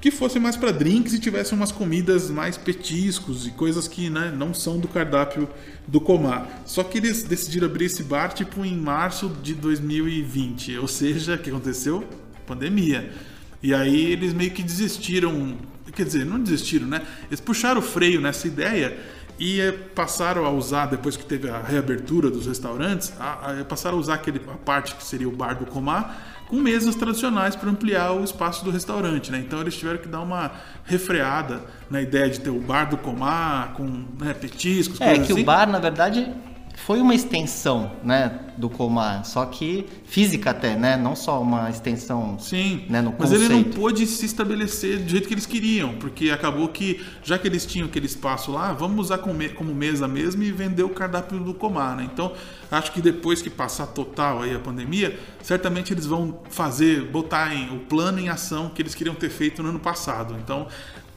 que 0.00 0.10
fosse 0.10 0.38
mais 0.38 0.56
para 0.56 0.70
drinks 0.72 1.12
e 1.14 1.18
tivesse 1.20 1.54
umas 1.54 1.72
comidas 1.72 2.28
mais 2.30 2.56
petiscos 2.56 3.46
e 3.46 3.50
coisas 3.52 3.88
que 3.88 4.10
né, 4.10 4.32
não 4.36 4.52
são 4.52 4.78
do 4.78 4.86
cardápio 4.88 5.48
do 5.86 6.00
Comar. 6.00 6.46
Só 6.66 6.84
que 6.84 6.98
eles 6.98 7.22
decidiram 7.22 7.66
abrir 7.68 7.86
esse 7.86 8.02
bar 8.02 8.28
tipo 8.32 8.64
em 8.64 8.76
março 8.76 9.28
de 9.42 9.54
2020, 9.54 10.76
ou 10.78 10.86
seja, 10.88 11.34
o 11.34 11.38
que 11.38 11.50
aconteceu? 11.50 12.04
Pandemia. 12.46 13.12
E 13.62 13.72
aí 13.74 14.12
eles 14.12 14.32
meio 14.32 14.50
que 14.52 14.62
desistiram, 14.62 15.56
quer 15.94 16.04
dizer, 16.04 16.24
não 16.24 16.40
desistiram, 16.40 16.86
né? 16.86 17.02
Eles 17.28 17.40
puxaram 17.40 17.80
o 17.80 17.82
freio 17.82 18.20
nessa 18.20 18.46
ideia 18.46 18.96
e 19.38 19.60
eh, 19.60 19.72
passaram 19.72 20.44
a 20.46 20.50
usar, 20.50 20.86
depois 20.86 21.16
que 21.16 21.24
teve 21.24 21.48
a 21.50 21.60
reabertura 21.60 22.30
dos 22.30 22.46
restaurantes, 22.46 23.12
a- 23.18 23.60
a- 23.60 23.64
passaram 23.64 23.96
a 23.96 24.00
usar 24.00 24.14
aquele, 24.14 24.40
a 24.48 24.54
parte 24.56 24.94
que 24.94 25.02
seria 25.04 25.28
o 25.28 25.32
bar 25.32 25.54
do 25.54 25.66
Comar 25.66 26.37
com 26.48 26.56
mesas 26.56 26.94
tradicionais 26.94 27.54
para 27.54 27.70
ampliar 27.70 28.12
o 28.12 28.24
espaço 28.24 28.64
do 28.64 28.70
restaurante, 28.70 29.30
né? 29.30 29.38
Então 29.38 29.60
eles 29.60 29.76
tiveram 29.76 29.98
que 29.98 30.08
dar 30.08 30.20
uma 30.20 30.50
refreada 30.84 31.62
na 31.90 32.00
ideia 32.00 32.28
de 32.30 32.40
ter 32.40 32.50
o 32.50 32.58
bar 32.60 32.86
do 32.88 32.96
Comar 32.96 33.74
com 33.74 33.84
né, 33.84 34.34
petiscos, 34.34 35.00
É 35.00 35.06
coisas 35.08 35.26
que 35.26 35.32
assim. 35.32 35.42
o 35.42 35.44
bar, 35.44 35.68
na 35.68 35.78
verdade, 35.78 36.26
foi 36.86 37.00
uma 37.00 37.14
extensão, 37.14 37.92
né, 38.02 38.40
do 38.56 38.68
Comar, 38.68 39.24
só 39.24 39.44
que 39.46 39.86
física 40.04 40.50
até, 40.50 40.74
né, 40.76 40.96
não 40.96 41.14
só 41.14 41.40
uma 41.40 41.70
extensão, 41.70 42.38
Sim, 42.38 42.84
né, 42.88 43.00
no 43.00 43.10
mas 43.10 43.30
conceito. 43.30 43.44
ele 43.44 43.54
não 43.54 43.64
pôde 43.64 44.06
se 44.06 44.26
estabelecer 44.26 44.98
do 44.98 45.08
jeito 45.08 45.28
que 45.28 45.34
eles 45.34 45.46
queriam, 45.46 45.94
porque 45.94 46.30
acabou 46.30 46.68
que, 46.68 47.04
já 47.22 47.38
que 47.38 47.46
eles 47.46 47.66
tinham 47.66 47.86
aquele 47.86 48.06
espaço 48.06 48.50
lá, 48.50 48.72
vamos 48.72 49.06
usar 49.06 49.18
como 49.18 49.74
mesa 49.74 50.08
mesmo 50.08 50.42
e 50.42 50.50
vender 50.50 50.82
o 50.82 50.88
cardápio 50.88 51.38
do 51.38 51.54
Comar, 51.54 51.96
né? 51.96 52.08
Então, 52.12 52.32
acho 52.70 52.92
que 52.92 53.00
depois 53.00 53.42
que 53.42 53.50
passar 53.50 53.86
total 53.88 54.42
aí 54.42 54.54
a 54.54 54.58
pandemia, 54.58 55.18
certamente 55.42 55.92
eles 55.92 56.06
vão 56.06 56.40
fazer, 56.50 57.04
botar 57.04 57.54
em, 57.54 57.74
o 57.74 57.80
plano 57.80 58.18
em 58.18 58.28
ação 58.28 58.70
que 58.74 58.82
eles 58.82 58.94
queriam 58.94 59.14
ter 59.14 59.30
feito 59.30 59.62
no 59.62 59.68
ano 59.70 59.80
passado. 59.80 60.36
Então, 60.42 60.66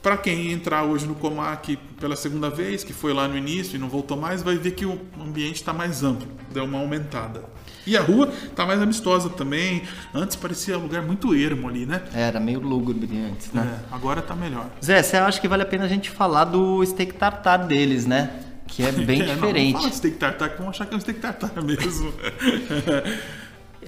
para 0.01 0.17
quem 0.17 0.51
entrar 0.51 0.83
hoje 0.83 1.05
no 1.05 1.13
Comac 1.15 1.77
pela 1.99 2.15
segunda 2.15 2.49
vez, 2.49 2.83
que 2.83 2.91
foi 2.93 3.13
lá 3.13 3.27
no 3.27 3.37
início 3.37 3.75
e 3.75 3.79
não 3.79 3.87
voltou 3.87 4.17
mais, 4.17 4.41
vai 4.41 4.55
ver 4.57 4.71
que 4.71 4.85
o 4.85 4.99
ambiente 5.19 5.55
está 5.55 5.71
mais 5.73 6.03
amplo, 6.03 6.27
deu 6.51 6.63
uma 6.65 6.79
aumentada. 6.79 7.43
E 7.85 7.97
a 7.97 8.01
rua 8.01 8.31
está 8.43 8.63
mais 8.65 8.79
amistosa 8.81 9.27
também. 9.29 9.81
Antes 10.13 10.35
parecia 10.35 10.77
um 10.77 10.83
lugar 10.83 11.01
muito 11.01 11.33
ermo 11.33 11.67
ali, 11.67 11.85
né? 11.85 12.03
Era 12.13 12.39
meio 12.39 12.59
lúgubre 12.59 13.09
antes, 13.31 13.51
né? 13.51 13.79
É, 13.91 13.95
agora 13.95 14.21
tá 14.21 14.35
melhor. 14.35 14.67
Zé, 14.83 15.01
você 15.01 15.17
acha 15.17 15.41
que 15.41 15.47
vale 15.47 15.63
a 15.63 15.65
pena 15.65 15.85
a 15.85 15.87
gente 15.87 16.09
falar 16.09 16.45
do 16.45 16.85
steak 16.85 17.13
tartar 17.13 17.57
deles, 17.65 18.05
né? 18.05 18.29
Que 18.67 18.83
é 18.83 18.91
bem 18.93 19.21
É, 19.23 19.25
não, 19.27 19.33
diferente. 19.35 19.73
Não, 19.73 19.79
fala 19.79 19.89
de 19.91 19.95
steak 19.97 20.17
tartar, 20.17 20.49
que 20.49 20.59
vão 20.59 20.69
achar 20.69 20.85
que 20.85 20.93
é 20.93 20.97
um 20.97 20.99
steak 20.99 21.19
tartar 21.19 21.51
mesmo. 21.63 22.13
é 22.21 23.31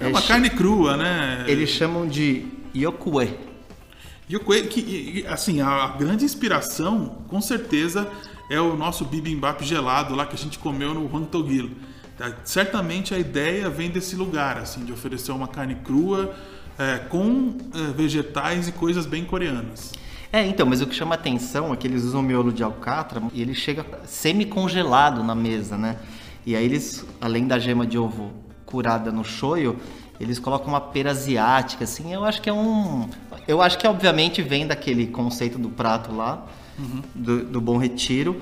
É, 0.00 0.08
uma 0.08 0.20
che- 0.20 0.26
carne 0.26 0.50
crua, 0.50 0.96
né? 0.96 1.44
Eles 1.46 1.70
chamam 1.70 2.04
de 2.08 2.46
yokue. 2.74 3.32
E 4.28 4.36
o 4.36 4.40
coelho, 4.40 4.68
que, 4.68 5.24
assim, 5.28 5.60
a 5.60 5.88
grande 5.88 6.24
inspiração, 6.24 7.18
com 7.28 7.40
certeza, 7.40 8.10
é 8.48 8.60
o 8.60 8.76
nosso 8.76 9.04
bibimbap 9.04 9.62
gelado 9.62 10.14
lá 10.14 10.24
que 10.26 10.34
a 10.34 10.38
gente 10.38 10.58
comeu 10.58 10.94
no 10.94 11.26
Togil. 11.26 11.72
Tá? 12.16 12.32
Certamente 12.44 13.14
a 13.14 13.18
ideia 13.18 13.68
vem 13.68 13.90
desse 13.90 14.16
lugar, 14.16 14.56
assim, 14.56 14.84
de 14.84 14.92
oferecer 14.92 15.32
uma 15.32 15.48
carne 15.48 15.74
crua 15.76 16.34
é, 16.78 16.98
com 16.98 17.56
é, 17.74 17.92
vegetais 17.92 18.68
e 18.68 18.72
coisas 18.72 19.04
bem 19.04 19.24
coreanas. 19.24 19.92
É, 20.32 20.44
então, 20.46 20.66
mas 20.66 20.80
o 20.80 20.86
que 20.86 20.94
chama 20.94 21.14
atenção 21.14 21.72
é 21.72 21.76
que 21.76 21.86
eles 21.86 22.02
usam 22.02 22.22
miolo 22.22 22.52
de 22.52 22.62
alcatra 22.62 23.22
e 23.32 23.40
ele 23.40 23.54
chega 23.54 23.86
semi-congelado 24.04 25.22
na 25.22 25.34
mesa, 25.34 25.76
né? 25.76 25.96
E 26.44 26.56
aí 26.56 26.64
eles, 26.64 27.06
além 27.20 27.46
da 27.46 27.58
gema 27.58 27.86
de 27.86 27.96
ovo 27.96 28.32
curada 28.66 29.12
no 29.12 29.24
shoyu, 29.24 29.76
eles 30.18 30.38
colocam 30.38 30.68
uma 30.68 30.80
pera 30.80 31.10
asiática, 31.10 31.84
assim, 31.84 32.12
eu 32.12 32.24
acho 32.24 32.42
que 32.42 32.50
é 32.50 32.52
um... 32.52 33.08
Eu 33.46 33.60
acho 33.60 33.78
que 33.78 33.86
obviamente 33.86 34.42
vem 34.42 34.66
daquele 34.66 35.06
conceito 35.06 35.58
do 35.58 35.68
prato 35.68 36.14
lá, 36.14 36.46
do, 37.14 37.44
do 37.44 37.60
Bom 37.60 37.76
Retiro, 37.76 38.40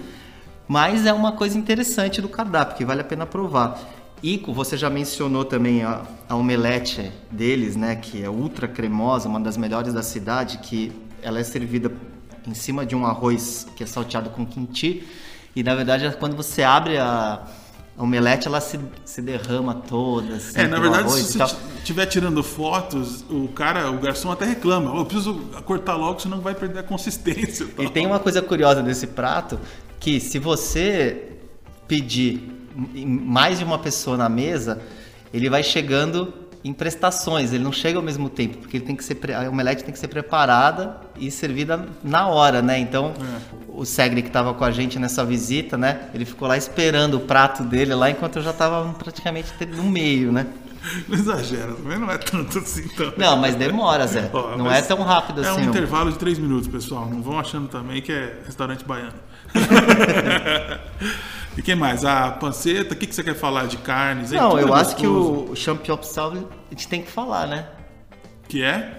mas 0.69 1.07
é 1.07 1.13
uma 1.13 1.33
coisa 1.33 1.59
interessante 1.59 2.21
do 2.21 2.29
cardápio, 2.29 2.77
que 2.77 2.85
vale 2.85 3.01
a 3.01 3.05
pena 3.05 3.27
provar. 3.27 3.79
Ico, 4.23 4.53
você 4.53 4.77
já 4.77 4.89
mencionou 4.89 5.45
também 5.45 5.83
a, 5.83 6.03
a 6.29 6.37
omelete 6.37 7.11
deles, 7.31 7.75
né? 7.75 7.97
Que 7.97 8.23
é 8.23 8.31
ultra 8.31 8.69
cremosa, 8.69 9.29
uma 9.29 9.41
das 9.41 9.57
melhores 9.57 9.93
da 9.93 10.03
cidade, 10.03 10.59
que 10.59 10.93
ela 11.21 11.41
é 11.41 11.45
servida 11.45 11.93
em 12.47 12.55
cima 12.55 12.87
de 12.87 12.95
um 12.95 13.05
arroz 13.05 13.67
que 13.77 13.83
é 13.83 13.87
salteado 13.87 14.31
com 14.31 14.47
kimchi. 14.47 15.07
E 15.55 15.63
na 15.63 15.75
verdade, 15.75 16.17
quando 16.19 16.37
você 16.37 16.63
abre 16.63 16.99
a, 16.99 17.43
a 17.97 18.03
omelete, 18.03 18.49
ela 18.49 18.61
se, 18.61 18.79
se 19.05 19.21
derrama 19.21 19.75
toda. 19.75 20.37
Assim, 20.37 20.59
É, 20.61 20.67
na 20.67 20.79
verdade, 20.81 21.11
se 21.13 21.39
você 21.39 21.57
estiver 21.79 22.07
tirando 22.07 22.43
fotos, 22.43 23.25
o 23.29 23.49
cara, 23.49 23.91
o 23.91 23.99
garçom 23.99 24.31
até 24.31 24.45
reclama. 24.47 24.93
"Ô, 24.95 24.99
Eu 25.01 25.05
preciso 25.05 25.35
cortar 25.65 25.97
logo, 25.97 26.19
senão 26.21 26.41
vai 26.41 26.55
perder 26.55 26.81
a 26.81 26.83
consistência. 26.83 27.67
E 27.79 27.89
tem 27.91 28.07
uma 28.07 28.19
coisa 28.19 28.41
curiosa 28.41 28.83
desse 28.83 29.07
prato, 29.07 29.59
que 30.01 30.19
se 30.21 30.39
você 30.39 31.33
pedir 31.87 32.51
mais 32.85 33.59
de 33.59 33.65
uma 33.65 33.79
pessoa 33.79 34.17
na 34.17 34.29
mesa, 34.29 34.81
ele 35.33 35.51
vai 35.51 35.63
chegando 35.63 36.33
em 36.65 36.73
prestações, 36.73 37.53
ele 37.53 37.65
não 37.65 37.73
chega 37.73 37.99
ao 37.99 38.05
mesmo 38.05 38.29
tempo, 38.29 38.59
porque 38.59 38.77
ele 38.77 38.85
tem 38.85 38.95
que 38.95 39.03
ser 39.05 39.19
a 39.35 39.49
omelete 39.51 39.83
tem 39.83 39.93
que 39.93 39.99
ser 39.99 40.09
preparada 40.09 40.97
e 41.19 41.31
servida 41.31 41.87
na 42.05 42.29
hora, 42.29 42.63
né? 42.63 42.79
Então, 42.79 43.15
o 43.69 43.85
Segre 43.85 44.23
que 44.23 44.29
estava 44.29 44.55
com 44.55 44.65
a 44.65 44.71
gente 44.71 44.99
nessa 44.99 45.25
visita, 45.25 45.77
né? 45.77 46.03
Ele 46.15 46.25
ficou 46.25 46.47
lá 46.47 46.57
esperando 46.57 47.15
o 47.17 47.21
prato 47.21 47.65
dele 47.65 47.95
lá 47.95 48.11
enquanto 48.11 48.37
eu 48.37 48.43
já 48.43 48.51
estava 48.51 48.93
praticamente 48.95 49.49
no 49.77 49.83
meio, 49.85 50.31
né? 50.31 50.47
Não 51.09 51.17
exagera, 51.17 51.73
também 51.75 51.99
não 51.99 52.11
é 52.11 52.19
tanto 52.19 52.59
assim. 52.59 52.89
Então. 52.93 53.13
Não, 53.17 53.37
mas 53.37 53.55
demora, 53.55 54.07
Zé. 54.07 54.29
Ó, 54.33 54.57
não 54.57 54.71
é 54.71 54.83
tão 54.83 55.01
rápido 55.03 55.43
É 55.43 55.49
assim. 55.49 55.61
um 55.61 55.65
não. 55.65 55.71
intervalo 55.71 56.11
de 56.11 56.19
três 56.19 56.39
minutos, 56.41 56.67
pessoal. 56.69 57.07
Não 57.09 57.23
vão 57.23 57.39
achando 57.39 57.69
também 57.69 58.03
que 58.03 58.11
é 58.11 58.41
restaurante 58.45 58.85
baiano. 58.85 59.15
e 61.63 61.65
quem 61.65 61.77
mais? 61.77 62.05
A 62.05 62.31
panceta, 62.33 62.95
o 62.95 62.97
que, 62.97 63.07
que 63.07 63.15
você 63.15 63.23
quer 63.23 63.35
falar 63.35 63.67
de 63.67 63.77
carnes? 63.79 64.33
Não, 64.33 64.59
é 64.59 64.63
eu 64.63 64.75
acho 64.75 64.97
que 64.97 65.07
gostoso. 65.07 65.53
o 65.53 65.57
champignon 65.57 65.97
pisau 65.97 66.33
a 66.33 66.71
gente 66.71 66.89
tem 66.89 67.03
que 67.03 67.11
falar, 67.11 67.47
né? 67.47 67.67
Que 68.49 68.63
é? 68.63 68.99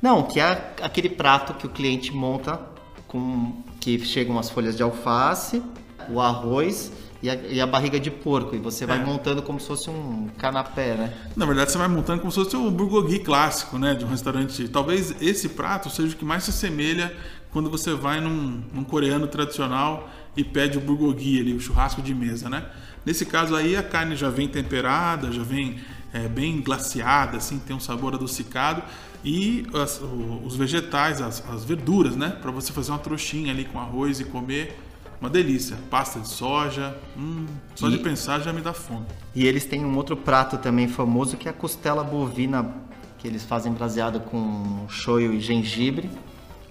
Não, 0.00 0.22
que 0.22 0.38
é 0.38 0.74
aquele 0.82 1.08
prato 1.08 1.54
que 1.54 1.66
o 1.66 1.70
cliente 1.70 2.12
monta 2.12 2.60
com 3.08 3.62
que 3.80 3.98
chegam 4.04 4.38
as 4.38 4.50
folhas 4.50 4.76
de 4.76 4.82
alface, 4.82 5.62
o 6.10 6.20
arroz 6.20 6.92
e 7.22 7.30
a, 7.30 7.34
e 7.34 7.60
a 7.60 7.66
barriga 7.66 7.98
de 7.98 8.10
porco. 8.10 8.54
E 8.54 8.58
você 8.58 8.84
vai 8.84 8.98
É. 9.00 9.04
montando 9.04 9.42
como 9.42 9.58
se 9.58 9.66
fosse 9.66 9.88
um 9.88 10.28
canapé, 10.38 10.94
né? 10.94 11.12
Na 11.34 11.46
verdade, 11.46 11.72
você 11.72 11.78
vai 11.78 11.88
montando 11.88 12.20
como 12.20 12.30
se 12.30 12.38
fosse 12.42 12.56
o 12.56 12.70
bulgogi 12.70 13.20
clássico, 13.20 13.78
né? 13.78 13.94
De 13.94 14.04
um 14.04 14.08
restaurante. 14.08 14.68
Talvez 14.68 15.14
esse 15.22 15.48
prato 15.48 15.88
seja 15.88 16.14
o 16.14 16.16
que 16.16 16.24
mais 16.24 16.44
se 16.44 16.50
assemelha 16.50 17.16
quando 17.50 17.70
você 17.70 17.94
vai 17.94 18.20
num, 18.20 18.62
num 18.72 18.84
coreano 18.84 19.26
tradicional 19.26 20.08
e 20.36 20.44
pede 20.44 20.78
o 20.78 20.80
bulgogi 20.80 21.40
ali, 21.40 21.54
o 21.54 21.60
churrasco 21.60 22.02
de 22.02 22.14
mesa, 22.14 22.48
né? 22.50 22.64
Nesse 23.04 23.24
caso 23.24 23.54
aí, 23.54 23.76
a 23.76 23.82
carne 23.82 24.16
já 24.16 24.28
vem 24.30 24.48
temperada, 24.48 25.30
já 25.32 25.42
vem 25.42 25.78
é, 26.12 26.28
bem 26.28 26.60
glaciada, 26.60 27.36
assim, 27.36 27.58
tem 27.58 27.74
um 27.76 27.80
sabor 27.80 28.14
adocicado. 28.14 28.82
E 29.24 29.66
as- 29.74 30.00
os 30.44 30.56
vegetais, 30.56 31.20
as, 31.20 31.42
as 31.50 31.64
verduras, 31.64 32.16
né? 32.16 32.30
Para 32.40 32.50
você 32.50 32.72
fazer 32.72 32.90
uma 32.92 32.98
trouxinha 32.98 33.52
ali 33.52 33.64
com 33.64 33.78
arroz 33.78 34.20
e 34.20 34.24
comer. 34.24 34.78
Uma 35.20 35.30
delícia. 35.30 35.76
Pasta 35.90 36.20
de 36.20 36.28
soja. 36.28 36.96
Hum, 37.16 37.46
só 37.74 37.88
de 37.88 37.96
E- 37.96 37.98
pensar 37.98 38.40
já 38.40 38.52
me 38.52 38.60
dá 38.60 38.72
fome. 38.72 39.06
E 39.34 39.46
eles 39.46 39.64
têm 39.64 39.84
um 39.84 39.96
outro 39.96 40.16
prato 40.16 40.58
também 40.58 40.86
famoso 40.88 41.36
que 41.36 41.48
é 41.48 41.50
a 41.50 41.54
costela 41.54 42.04
bovina 42.04 42.70
que 43.18 43.26
eles 43.26 43.42
fazem 43.44 43.72
braseado 43.72 44.20
com 44.20 44.84
shoyu 44.88 45.32
e 45.32 45.40
gengibre. 45.40 46.10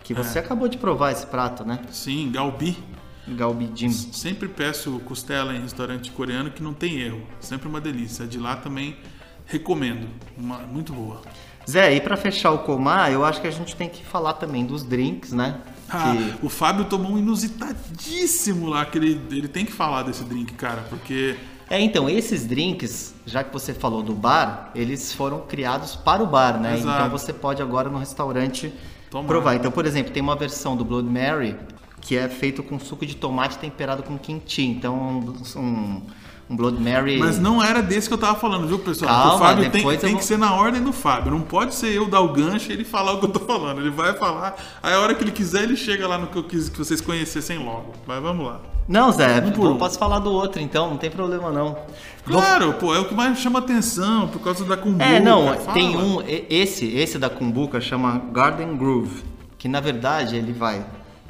Que 0.03 0.13
você 0.13 0.37
acabou 0.39 0.67
de 0.67 0.77
provar 0.77 1.11
esse 1.11 1.25
prato, 1.25 1.65
né? 1.65 1.79
Sim, 1.91 2.31
galbi. 2.31 2.77
Galbijim. 3.27 3.89
Sempre 3.91 4.47
peço 4.47 4.99
costela 5.05 5.53
em 5.53 5.61
restaurante 5.61 6.11
coreano 6.11 6.51
que 6.51 6.61
não 6.61 6.73
tem 6.73 6.99
erro. 7.01 7.21
Sempre 7.39 7.67
uma 7.67 7.81
delícia. 7.81 8.25
De 8.27 8.37
lá 8.37 8.55
também 8.55 8.95
recomendo. 9.45 10.07
Uma, 10.37 10.59
muito 10.59 10.93
boa. 10.93 11.21
Zé, 11.69 11.95
e 11.95 12.01
pra 12.01 12.15
fechar 12.15 12.51
o 12.51 12.59
comar, 12.59 13.11
eu 13.11 13.25
acho 13.25 13.41
que 13.41 13.47
a 13.47 13.51
gente 13.51 13.75
tem 13.75 13.89
que 13.89 14.05
falar 14.05 14.33
também 14.33 14.63
dos 14.65 14.83
drinks, 14.83 15.31
né? 15.33 15.59
Ah, 15.89 16.15
Que- 16.15 16.45
o 16.45 16.49
Fábio 16.49 16.85
tomou 16.85 17.11
um 17.13 17.17
inusitadíssimo 17.17 18.67
lá, 18.67 18.85
que 18.85 18.97
ele, 18.97 19.21
ele 19.31 19.47
tem 19.47 19.65
que 19.65 19.71
falar 19.71 20.03
desse 20.03 20.23
drink, 20.23 20.53
cara, 20.53 20.83
porque 20.89 21.35
É, 21.69 21.79
então, 21.81 22.07
esses 22.07 22.45
drinks, 22.45 23.15
já 23.25 23.43
que 23.43 23.51
você 23.51 23.73
falou 23.73 24.03
do 24.03 24.13
bar, 24.13 24.69
eles 24.75 25.11
foram 25.13 25.41
criados 25.41 25.95
para 25.95 26.21
o 26.21 26.27
bar, 26.27 26.59
né? 26.59 26.75
Exato. 26.75 26.97
Então 27.05 27.09
você 27.09 27.33
pode 27.33 27.61
agora 27.61 27.89
no 27.89 27.97
restaurante 27.97 28.71
Tomar. 29.09 29.27
provar. 29.27 29.55
Então, 29.55 29.71
por 29.71 29.85
exemplo, 29.87 30.11
tem 30.13 30.21
uma 30.21 30.35
versão 30.35 30.77
do 30.77 30.85
Blood 30.85 31.09
Mary 31.09 31.55
que 32.05 32.15
é 32.15 32.29
feito 32.29 32.61
com 32.61 32.79
suco 32.79 33.03
de 33.03 33.15
tomate 33.15 33.57
temperado 33.57 34.03
com 34.03 34.15
kimchi. 34.17 34.63
Então, 34.63 34.95
um, 34.95 35.59
um, 35.59 36.01
Blood 36.55 36.79
Mary... 36.79 37.17
Mas 37.17 37.39
não 37.39 37.63
era 37.63 37.81
desse 37.81 38.07
que 38.07 38.13
eu 38.13 38.17
tava 38.19 38.39
falando, 38.39 38.67
viu, 38.67 38.77
pessoal? 38.77 39.09
Calma, 39.11 39.33
o 39.33 39.39
Fábio 39.39 39.71
tem, 39.71 39.97
tem 39.97 40.09
vou- 40.11 40.19
que 40.19 40.23
ser 40.23 40.37
na 40.37 40.53
ordem 40.53 40.83
do 40.83 40.93
Fábio. 40.93 41.31
Não 41.31 41.41
pode 41.41 41.73
ser 41.73 41.95
eu 41.95 42.07
dar 42.07 42.21
o 42.21 42.31
gancho 42.31 42.69
e 42.69 42.73
ele 42.73 42.85
falar 42.85 43.13
o 43.13 43.19
que 43.19 43.25
eu 43.25 43.29
tô 43.29 43.39
falando. 43.39 43.81
Ele 43.81 43.89
vai 43.89 44.13
falar, 44.13 44.55
aí 44.83 44.93
a 44.93 44.99
hora 44.99 45.15
que 45.15 45.23
ele 45.23 45.31
quiser, 45.31 45.63
ele 45.63 45.75
chega 45.75 46.07
lá 46.07 46.19
no 46.19 46.27
que 46.27 46.37
eu 46.37 46.43
quis 46.43 46.69
que 46.69 46.77
vocês 46.77 47.01
conhecessem 47.01 47.57
logo. 47.57 47.93
Mas 48.05 48.21
vamos 48.21 48.45
lá. 48.45 48.59
Não, 48.87 49.11
Zé, 49.11 49.41
Um 49.41 49.63
eu 49.63 49.71
um. 49.71 49.77
posso 49.79 49.97
falar 49.97 50.19
do 50.19 50.31
outro, 50.31 50.61
então, 50.61 50.91
não 50.91 50.97
tem 50.97 51.09
problema 51.09 51.51
não. 51.51 51.75
Claro, 52.23 52.73
pô, 52.73 52.93
é 52.93 52.99
o 52.99 53.05
que 53.05 53.15
mais 53.15 53.39
chama 53.39 53.57
atenção 53.57 54.27
por 54.27 54.39
causa 54.41 54.63
da 54.63 54.77
cumbuca. 54.77 55.03
É, 55.05 55.19
não, 55.19 55.47
Fala. 55.55 55.73
tem 55.73 55.97
um, 55.97 56.21
esse, 56.27 56.85
esse 56.95 57.17
da 57.17 57.31
Kumbuka 57.31 57.81
chama 57.81 58.21
Garden 58.31 58.77
Groove, 58.77 59.23
que 59.57 59.67
na 59.67 59.79
verdade 59.79 60.35
ele 60.35 60.53
vai 60.53 60.85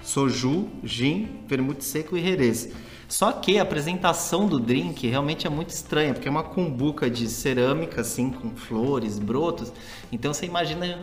soju, 0.05 0.69
gin, 0.83 1.41
vermute 1.47 1.83
seco 1.83 2.15
e 2.15 2.25
herês. 2.25 2.69
Só 3.07 3.31
que 3.31 3.59
a 3.59 3.63
apresentação 3.63 4.47
do 4.47 4.59
drink 4.59 5.07
realmente 5.07 5.45
é 5.45 5.49
muito 5.49 5.69
estranha, 5.69 6.13
porque 6.13 6.27
é 6.27 6.31
uma 6.31 6.43
cumbuca 6.43 7.09
de 7.09 7.27
cerâmica, 7.27 8.01
assim, 8.01 8.29
com 8.31 8.55
flores, 8.55 9.19
brotos. 9.19 9.71
Então 10.11 10.33
você 10.33 10.45
imagina 10.45 10.99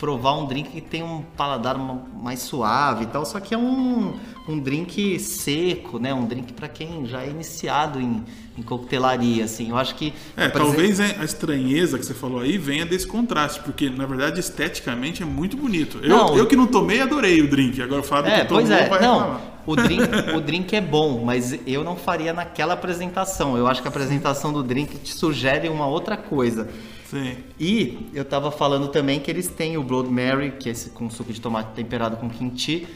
provar 0.00 0.32
um 0.32 0.46
drink 0.46 0.70
que 0.70 0.80
tem 0.80 1.02
um 1.02 1.22
paladar 1.36 1.76
ma- 1.78 2.02
mais 2.22 2.40
suave 2.40 3.04
e 3.04 3.06
tal, 3.06 3.24
só 3.26 3.38
que 3.38 3.54
é 3.54 3.58
um, 3.58 4.14
um 4.48 4.58
drink 4.58 5.18
seco, 5.20 5.98
né? 5.98 6.12
Um 6.14 6.24
drink 6.24 6.54
para 6.54 6.68
quem 6.68 7.04
já 7.06 7.22
é 7.22 7.28
iniciado 7.28 8.00
em, 8.00 8.24
em 8.56 8.62
coquetelaria, 8.62 9.44
assim. 9.44 9.68
Eu 9.70 9.76
acho 9.76 9.94
que. 9.94 10.14
É, 10.36 10.48
talvez 10.48 10.98
a 11.00 11.22
estranheza 11.22 11.98
que 11.98 12.06
você 12.06 12.14
falou 12.14 12.40
aí 12.40 12.56
venha 12.56 12.86
desse 12.86 13.06
contraste, 13.06 13.60
porque 13.60 13.90
na 13.90 14.06
verdade 14.06 14.40
esteticamente 14.40 15.22
é 15.22 15.26
muito 15.26 15.56
bonito. 15.56 15.98
Eu, 16.02 16.08
Não, 16.08 16.36
eu 16.36 16.46
que 16.46 16.56
não 16.56 16.66
tomei, 16.66 17.00
adorei 17.02 17.42
o 17.42 17.48
drink. 17.50 17.80
Agora 17.82 18.00
o 18.00 18.04
Fábio 18.04 18.32
É, 18.32 18.40
que 18.40 18.46
tomou 18.46 18.62
pois 18.62 18.70
é. 18.70 18.88
vai 18.88 19.00
Não, 19.02 19.18
reclamar. 19.18 19.40
o 19.66 19.76
drink, 19.76 20.02
o 20.34 20.40
drink 20.40 20.74
é 20.74 20.80
bom, 20.80 21.22
mas 21.24 21.58
eu 21.66 21.84
não 21.84 21.94
faria 21.96 22.32
naquela 22.32 22.72
apresentação. 22.74 23.56
Eu 23.56 23.66
acho 23.66 23.82
que 23.82 23.88
a 23.88 23.90
apresentação 23.90 24.52
do 24.52 24.62
drink 24.62 24.96
te 24.98 25.12
sugere 25.12 25.68
uma 25.68 25.86
outra 25.86 26.16
coisa. 26.16 26.68
Sim. 27.10 27.36
E 27.58 28.06
eu 28.14 28.24
tava 28.24 28.50
falando 28.52 28.88
também 28.88 29.18
que 29.18 29.30
eles 29.30 29.48
têm 29.48 29.76
o 29.76 29.82
Blood 29.82 30.08
Mary, 30.10 30.52
que 30.52 30.68
é 30.68 30.72
esse 30.72 30.90
com 30.90 31.10
suco 31.10 31.32
de 31.32 31.40
tomate 31.40 31.70
temperado 31.74 32.16
com 32.16 32.30
kimchi, 32.30 32.86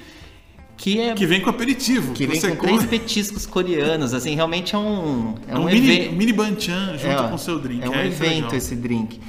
que 0.77 1.01
é 1.01 1.15
Que 1.15 1.27
vem 1.27 1.41
com 1.41 1.51
aperitivo. 1.51 2.13
que 2.15 2.27
vem 2.27 2.41
com 2.41 2.49
come- 2.57 2.61
três 2.79 2.85
petiscos 2.87 3.45
coreanos, 3.47 4.15
assim, 4.15 4.35
realmente 4.35 4.75
é 4.75 4.79
um 4.79 5.35
é 5.49 5.53
É 5.53 5.59
um, 5.59 5.63
um 5.63 5.65
mini, 5.65 6.09
mini 6.11 6.33
banchan 6.33 6.97
junto 6.97 7.07
é, 7.25 7.29
com 7.29 7.35
o 7.35 7.39
seu 7.39 7.59
drink. 7.59 7.83
É 7.85 7.89
um 7.89 7.93
isso 7.93 8.23
evento 8.23 8.35
legal. 8.45 8.55
esse 8.55 8.77
drink. 8.77 9.21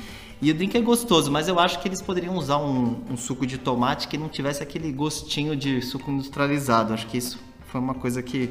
E 0.41 0.51
o 0.51 0.53
drink 0.53 0.75
é 0.77 0.81
gostoso, 0.81 1.31
mas 1.31 1.47
eu 1.47 1.57
acho 1.59 1.79
que 1.81 1.87
eles 1.87 2.01
poderiam 2.01 2.35
usar 2.35 2.57
um, 2.57 2.97
um 3.09 3.17
suco 3.17 3.45
de 3.47 3.57
tomate 3.57 4.07
que 4.07 4.17
não 4.17 4.27
tivesse 4.29 4.61
aquele 4.61 4.91
gostinho 4.91 5.55
de 5.55 5.81
suco 5.81 6.11
industrializado. 6.11 6.93
Acho 6.93 7.07
que 7.07 7.17
isso 7.17 7.39
foi 7.67 7.79
uma 7.81 7.93
coisa 7.95 8.21
que, 8.21 8.49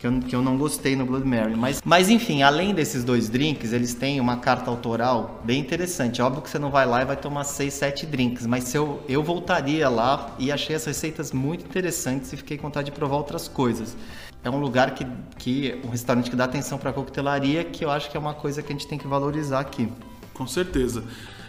que, 0.00 0.06
eu, 0.06 0.20
que 0.20 0.34
eu 0.34 0.40
não 0.40 0.56
gostei 0.56 0.96
no 0.96 1.04
Blood 1.04 1.26
Mary. 1.26 1.54
Mas, 1.54 1.82
mas 1.84 2.08
enfim, 2.08 2.42
além 2.42 2.74
desses 2.74 3.04
dois 3.04 3.28
drinks, 3.28 3.72
eles 3.72 3.92
têm 3.92 4.18
uma 4.18 4.38
carta 4.38 4.70
autoral 4.70 5.42
bem 5.44 5.60
interessante. 5.60 6.22
Óbvio 6.22 6.42
que 6.42 6.48
você 6.48 6.58
não 6.58 6.70
vai 6.70 6.86
lá 6.86 7.02
e 7.02 7.04
vai 7.04 7.16
tomar 7.16 7.44
seis, 7.44 7.74
sete 7.74 8.06
drinks, 8.06 8.46
mas 8.46 8.64
se 8.64 8.78
eu, 8.78 9.02
eu 9.06 9.22
voltaria 9.22 9.88
lá 9.90 10.34
e 10.38 10.50
achei 10.50 10.74
as 10.74 10.84
receitas 10.86 11.32
muito 11.32 11.66
interessantes 11.66 12.32
e 12.32 12.36
fiquei 12.38 12.56
com 12.56 12.68
vontade 12.68 12.86
de 12.86 12.92
provar 12.92 13.16
outras 13.16 13.46
coisas. 13.46 13.94
É 14.42 14.48
um 14.48 14.58
lugar 14.58 14.94
que, 14.94 15.06
que 15.36 15.78
um 15.84 15.90
restaurante 15.90 16.30
que 16.30 16.36
dá 16.36 16.44
atenção 16.44 16.78
para 16.78 16.94
coquetelaria, 16.94 17.62
que 17.62 17.84
eu 17.84 17.90
acho 17.90 18.10
que 18.10 18.16
é 18.16 18.20
uma 18.20 18.32
coisa 18.32 18.62
que 18.62 18.72
a 18.72 18.72
gente 18.72 18.86
tem 18.86 18.98
que 18.98 19.06
valorizar 19.06 19.60
aqui. 19.60 19.86
Com 20.32 20.46
certeza. 20.46 21.04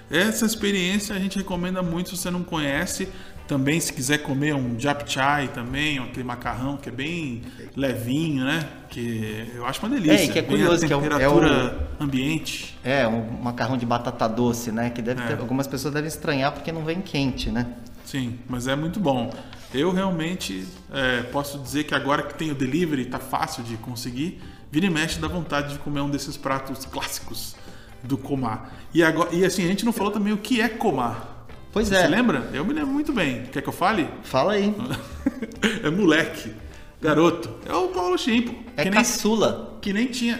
Essa 0.09 0.45
experiência 0.45 1.15
a 1.15 1.19
gente 1.19 1.37
recomenda 1.37 1.81
muito 1.81 2.09
se 2.09 2.17
você 2.17 2.29
não 2.29 2.43
conhece. 2.43 3.07
Também 3.47 3.79
se 3.81 3.91
quiser 3.91 4.19
comer 4.19 4.55
um 4.55 4.79
japchae 4.79 5.49
também, 5.49 5.99
aquele 5.99 6.23
macarrão 6.23 6.77
que 6.77 6.87
é 6.87 6.91
bem 6.91 7.41
levinho, 7.75 8.45
né? 8.45 8.65
Que 8.89 9.45
eu 9.53 9.65
acho 9.65 9.85
uma 9.85 9.89
delícia. 9.89 10.25
É, 10.25 10.27
que 10.29 10.39
é 10.39 10.41
curioso, 10.41 10.87
que 10.87 10.93
é 10.93 10.95
o- 10.95 11.01
temperatura 11.01 11.89
ambiente. 11.99 12.77
É, 12.83 13.05
um 13.07 13.41
macarrão 13.41 13.77
de 13.77 13.85
batata 13.85 14.27
doce, 14.29 14.71
né? 14.71 14.89
Que 14.89 15.01
deve 15.01 15.21
É. 15.21 15.27
ter, 15.27 15.39
algumas 15.39 15.67
pessoas 15.67 15.93
devem 15.93 16.07
estranhar 16.07 16.51
porque 16.53 16.71
não 16.71 16.85
vem 16.85 17.01
quente, 17.01 17.49
né? 17.49 17.67
Sim, 18.05 18.39
mas 18.47 18.67
é 18.67 18.75
muito 18.75 18.99
bom. 18.99 19.29
Eu 19.73 19.91
realmente 19.91 20.65
é, 20.93 21.23
posso 21.23 21.59
dizer 21.59 21.83
que 21.85 21.93
agora 21.95 22.23
que 22.23 22.33
tem 22.33 22.51
o 22.51 22.55
delivery, 22.55 23.05
tá 23.05 23.19
fácil 23.19 23.63
de 23.63 23.75
conseguir, 23.77 24.41
vira 24.71 24.85
e 24.85 24.89
mexe 24.89 25.19
dá 25.19 25.27
vontade 25.27 25.73
de 25.73 25.79
comer 25.79 26.01
um 26.01 26.09
desses 26.09 26.35
pratos 26.37 26.85
clássicos 26.85 27.55
do 28.03 28.17
Comar. 28.17 28.73
E, 28.93 29.03
agora, 29.03 29.33
e 29.33 29.45
assim, 29.45 29.63
a 29.63 29.67
gente 29.67 29.85
não 29.85 29.93
falou 29.93 30.11
também 30.11 30.31
o 30.33 30.37
que 30.37 30.59
é 30.61 30.67
Comar. 30.69 31.40
Pois 31.71 31.87
Você 31.87 31.95
é. 31.95 32.07
lembra? 32.07 32.49
Eu 32.53 32.65
me 32.65 32.73
lembro 32.73 32.91
muito 32.91 33.13
bem. 33.13 33.43
Quer 33.45 33.61
que 33.61 33.69
eu 33.69 33.73
fale? 33.73 34.07
Fala 34.23 34.53
aí. 34.53 34.75
é 35.83 35.89
moleque, 35.89 36.53
garoto. 37.01 37.49
É 37.65 37.73
o 37.73 37.87
Paulo 37.87 38.17
Chimpo. 38.17 38.53
É 38.75 38.83
que, 38.83 38.89
nem, 38.89 38.99
caçula. 38.99 39.77
que 39.81 39.93
nem 39.93 40.07
tinha. 40.07 40.39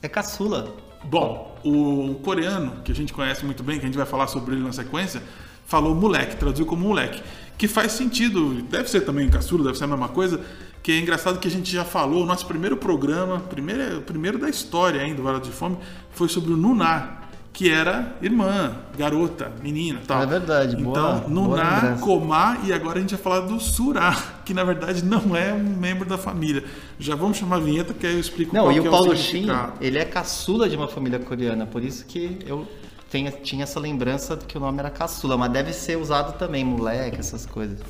É 0.00 0.08
caçula. 0.08 0.74
Bom, 1.04 1.58
o 1.62 2.14
coreano, 2.22 2.82
que 2.82 2.92
a 2.92 2.94
gente 2.94 3.12
conhece 3.12 3.44
muito 3.44 3.62
bem, 3.62 3.78
que 3.78 3.84
a 3.84 3.88
gente 3.88 3.96
vai 3.96 4.06
falar 4.06 4.26
sobre 4.26 4.54
ele 4.54 4.62
na 4.62 4.72
sequência, 4.72 5.22
falou 5.66 5.94
moleque, 5.94 6.36
traduziu 6.36 6.64
como 6.64 6.88
moleque. 6.88 7.22
Que 7.58 7.68
faz 7.68 7.92
sentido, 7.92 8.62
deve 8.62 8.88
ser 8.88 9.02
também 9.02 9.28
caçula, 9.28 9.64
deve 9.64 9.76
ser 9.76 9.84
a 9.84 9.88
mesma 9.88 10.08
coisa. 10.08 10.40
Que 10.82 10.92
é 10.92 10.98
engraçado 10.98 11.38
que 11.38 11.46
a 11.46 11.50
gente 11.50 11.70
já 11.70 11.84
falou, 11.84 12.22
o 12.22 12.26
nosso 12.26 12.46
primeiro 12.46 12.78
programa, 12.78 13.38
primeiro, 13.38 13.98
o 13.98 14.02
primeiro 14.02 14.38
da 14.38 14.48
história 14.48 15.02
ainda 15.02 15.16
do 15.16 15.22
Vara 15.22 15.38
de 15.38 15.50
Fome, 15.50 15.76
foi 16.10 16.26
sobre 16.26 16.54
o 16.54 16.56
Nuná, 16.56 17.19
que 17.52 17.68
era 17.70 18.16
irmã, 18.22 18.76
garota, 18.96 19.50
menina 19.62 20.00
tal. 20.06 20.22
É 20.22 20.26
verdade, 20.26 20.76
Então, 20.80 21.18
boa 21.20 21.28
Nuná. 21.28 21.98
Comá 22.00 22.58
e 22.64 22.72
agora 22.72 22.98
a 22.98 23.00
gente 23.00 23.14
vai 23.14 23.22
falar 23.22 23.40
do 23.40 23.58
Surá, 23.60 24.16
que 24.46 24.54
na 24.54 24.64
verdade 24.64 25.04
não 25.04 25.34
é 25.36 25.52
um 25.52 25.58
membro 25.76 26.08
da 26.08 26.16
família. 26.16 26.64
Já 26.98 27.14
vamos 27.14 27.36
chamar 27.36 27.56
a 27.56 27.60
vinheta 27.60 27.92
que 27.92 28.06
aí 28.06 28.14
eu 28.14 28.20
explico 28.20 28.54
Não, 28.54 28.62
qual 28.64 28.72
e 28.72 28.74
que 28.74 28.80
o 28.80 28.86
é 28.86 28.90
Paulo 28.90 29.16
Shin, 29.16 29.22
significado. 29.40 29.72
ele 29.80 29.98
é 29.98 30.04
caçula 30.04 30.68
de 30.68 30.76
uma 30.76 30.88
família 30.88 31.18
coreana, 31.18 31.66
por 31.66 31.82
isso 31.82 32.04
que 32.06 32.38
eu 32.46 32.66
tenho, 33.10 33.30
tinha 33.42 33.64
essa 33.64 33.80
lembrança 33.80 34.36
de 34.36 34.44
que 34.46 34.56
o 34.56 34.60
nome 34.60 34.78
era 34.78 34.88
caçula, 34.90 35.36
mas 35.36 35.50
deve 35.52 35.72
ser 35.72 35.96
usado 35.98 36.38
também, 36.38 36.64
moleque, 36.64 37.18
essas 37.18 37.44
coisas. 37.44 37.80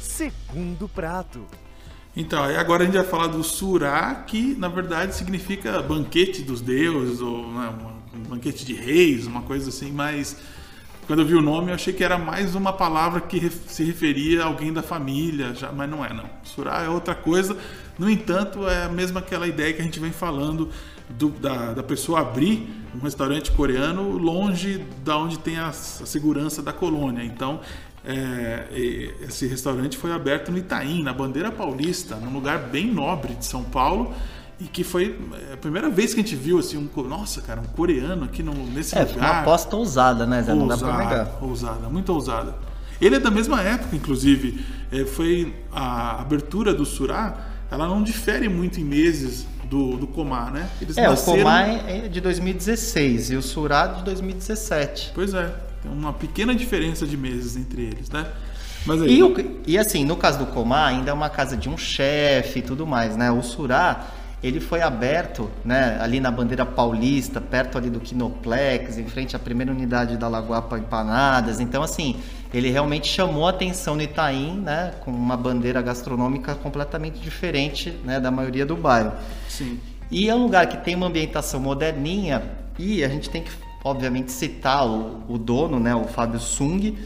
Segundo 0.00 0.88
prato. 0.88 1.44
Então, 2.16 2.42
agora 2.42 2.82
a 2.82 2.86
gente 2.86 2.94
vai 2.96 3.04
falar 3.04 3.26
do 3.26 3.44
Surá, 3.44 4.14
que 4.26 4.54
na 4.54 4.68
verdade 4.68 5.14
significa 5.14 5.82
banquete 5.82 6.42
dos 6.42 6.62
deuses, 6.62 7.20
ou 7.20 7.46
né, 7.52 7.72
um 8.14 8.22
banquete 8.22 8.64
de 8.64 8.72
reis, 8.72 9.26
uma 9.26 9.42
coisa 9.42 9.68
assim, 9.68 9.92
mas 9.92 10.36
quando 11.06 11.20
eu 11.20 11.26
vi 11.26 11.34
o 11.34 11.42
nome 11.42 11.70
eu 11.70 11.74
achei 11.74 11.92
que 11.92 12.02
era 12.02 12.16
mais 12.18 12.54
uma 12.54 12.72
palavra 12.72 13.20
que 13.20 13.50
se 13.50 13.84
referia 13.84 14.42
a 14.42 14.46
alguém 14.46 14.72
da 14.72 14.82
família, 14.82 15.54
já, 15.54 15.70
mas 15.70 15.90
não 15.90 16.02
é 16.04 16.12
não. 16.14 16.24
Surá 16.42 16.82
é 16.82 16.88
outra 16.88 17.14
coisa, 17.14 17.54
no 17.98 18.08
entanto 18.08 18.66
é 18.66 18.84
a 18.84 18.88
mesma 18.88 19.20
aquela 19.20 19.46
ideia 19.46 19.74
que 19.74 19.82
a 19.82 19.84
gente 19.84 20.00
vem 20.00 20.10
falando 20.10 20.70
do- 21.08 21.28
da, 21.30 21.74
da 21.74 21.82
pessoa 21.82 22.20
abrir 22.20 22.66
um 22.94 22.98
restaurante 22.98 23.52
coreano 23.52 24.16
longe 24.16 24.84
da 25.04 25.18
onde 25.18 25.38
tem 25.38 25.58
a, 25.58 25.68
a 25.68 25.72
segurança 25.72 26.62
da 26.62 26.72
colônia. 26.72 27.22
Então 27.22 27.60
é, 28.06 28.66
esse 29.28 29.46
restaurante 29.46 29.96
foi 29.96 30.12
aberto 30.12 30.50
no 30.52 30.58
Itaim, 30.58 31.02
na 31.02 31.12
Bandeira 31.12 31.50
Paulista, 31.50 32.16
num 32.16 32.32
lugar 32.32 32.58
bem 32.70 32.86
nobre 32.92 33.34
de 33.34 33.44
São 33.44 33.64
Paulo. 33.64 34.14
E 34.58 34.64
que 34.64 34.82
foi 34.82 35.18
é, 35.50 35.52
a 35.52 35.56
primeira 35.58 35.90
vez 35.90 36.14
que 36.14 36.20
a 36.20 36.22
gente 36.22 36.34
viu 36.34 36.58
assim, 36.58 36.78
um, 36.78 37.02
nossa, 37.02 37.42
cara, 37.42 37.60
um 37.60 37.64
coreano 37.64 38.24
aqui 38.24 38.42
no, 38.42 38.54
nesse 38.54 38.96
É, 38.96 39.02
lugar. 39.02 39.16
uma 39.18 39.40
aposta 39.40 39.76
ousada, 39.76 40.24
né, 40.24 40.42
Zé? 40.42 40.54
Não 40.54 40.66
dá 40.66 40.78
pra 40.78 40.96
negar. 40.96 41.38
Ousada, 41.42 41.88
muito 41.90 42.10
ousada. 42.12 42.54
Ele 42.98 43.16
é 43.16 43.18
da 43.20 43.30
mesma 43.30 43.60
época, 43.60 43.94
inclusive. 43.94 44.64
É, 44.90 45.04
foi 45.04 45.54
a 45.70 46.22
abertura 46.22 46.72
do 46.72 46.86
Surá, 46.86 47.36
ela 47.70 47.86
não 47.86 48.02
difere 48.02 48.48
muito 48.48 48.80
em 48.80 48.84
meses 48.84 49.46
do, 49.68 49.98
do 49.98 50.06
Comar, 50.06 50.50
né? 50.50 50.70
Eles 50.80 50.96
É, 50.96 51.06
o 51.06 51.10
nasceram- 51.10 51.38
Komar 51.38 51.68
é 51.86 52.08
de 52.08 52.20
2016 52.22 53.32
e 53.32 53.36
o 53.36 53.42
Surá 53.42 53.88
de 53.88 54.04
2017. 54.04 55.12
Pois 55.14 55.34
é, 55.34 55.52
uma 55.92 56.12
pequena 56.12 56.54
diferença 56.54 57.06
de 57.06 57.16
meses 57.16 57.56
entre 57.56 57.82
eles, 57.82 58.10
né? 58.10 58.26
Mas 58.84 59.02
aí, 59.02 59.18
E, 59.18 59.22
o- 59.22 59.34
e 59.66 59.78
assim, 59.78 60.04
no 60.04 60.16
caso 60.16 60.38
do 60.38 60.46
Comar, 60.46 60.88
ainda 60.88 61.10
é 61.10 61.14
uma 61.14 61.28
casa 61.28 61.56
de 61.56 61.68
um 61.68 61.76
chefe 61.76 62.60
e 62.60 62.62
tudo 62.62 62.86
mais, 62.86 63.16
né? 63.16 63.30
O 63.30 63.42
Surá, 63.42 64.06
ele 64.42 64.60
foi 64.60 64.80
aberto, 64.80 65.50
né, 65.64 65.98
ali 66.00 66.20
na 66.20 66.30
bandeira 66.30 66.64
paulista, 66.64 67.40
perto 67.40 67.76
ali 67.78 67.90
do 67.90 67.98
Kinoplex, 67.98 68.96
em 68.98 69.06
frente 69.06 69.34
à 69.34 69.38
primeira 69.38 69.72
unidade 69.72 70.16
da 70.16 70.28
Lagoapa 70.28 70.78
Empanadas. 70.78 71.58
Então, 71.58 71.82
assim, 71.82 72.16
ele 72.54 72.70
realmente 72.70 73.08
chamou 73.08 73.46
a 73.46 73.50
atenção 73.50 73.96
no 73.96 74.02
Itaim, 74.02 74.60
né, 74.60 74.92
com 75.00 75.10
uma 75.10 75.36
bandeira 75.36 75.82
gastronômica 75.82 76.54
completamente 76.54 77.18
diferente, 77.18 77.90
né, 78.04 78.20
da 78.20 78.30
maioria 78.30 78.64
do 78.66 78.76
bairro. 78.76 79.12
sim. 79.48 79.80
E 80.08 80.28
é 80.28 80.34
um 80.36 80.44
lugar 80.44 80.68
que 80.68 80.76
tem 80.76 80.94
uma 80.94 81.08
ambientação 81.08 81.58
moderninha 81.58 82.40
e 82.78 83.02
a 83.02 83.08
gente 83.08 83.28
tem 83.28 83.42
que, 83.42 83.50
obviamente, 83.86 84.32
citar 84.32 84.86
o, 84.86 85.22
o 85.28 85.38
dono, 85.38 85.78
né, 85.78 85.94
o 85.94 86.04
Fábio 86.04 86.40
Sung, 86.40 86.96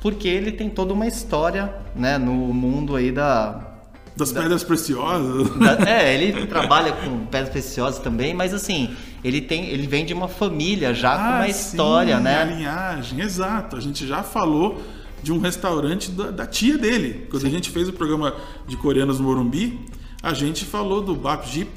porque 0.00 0.26
ele 0.28 0.50
tem 0.52 0.68
toda 0.68 0.92
uma 0.92 1.06
história, 1.06 1.72
né, 1.94 2.18
no 2.18 2.32
mundo 2.32 2.96
aí 2.96 3.10
da... 3.12 3.70
Das 4.16 4.30
pedras 4.32 4.62
preciosas. 4.62 5.48
da- 5.58 5.78
é, 5.88 6.14
ele 6.14 6.46
trabalha 6.46 6.92
com 6.92 7.26
pedras 7.26 7.50
preciosas 7.50 7.98
também, 8.00 8.32
mas 8.34 8.52
assim, 8.54 8.94
ele 9.24 9.40
tem, 9.40 9.66
ele 9.68 9.86
vem 9.86 10.04
de 10.04 10.12
uma 10.14 10.28
família 10.28 10.92
já 10.94 11.16
com 11.16 11.22
uma 11.22 11.40
Ah, 11.40 11.48
história, 11.48 12.16
sim, 12.18 12.22
né? 12.22 12.42
A 12.42 12.44
linhagem, 12.44 13.20
exato. 13.20 13.76
A 13.76 13.80
gente 13.80 14.06
já 14.06 14.22
falou 14.22 14.80
de 15.22 15.32
um 15.32 15.38
restaurante 15.40 16.10
da, 16.12 16.30
da 16.30 16.46
tia 16.46 16.76
dele. 16.78 17.26
Quando 17.30 17.46
a 17.46 17.50
gente 17.50 17.70
fez 17.70 17.88
o 17.88 17.92
programa 17.92 18.34
de 18.68 18.76
coreanos 18.76 19.18
no 19.18 19.24
Morumbi, 19.26 19.80
a 20.22 20.32
gente 20.34 20.64
falou 20.64 21.00
do 21.02 21.14
Bap 21.16 21.44
Jeep, 21.48 21.70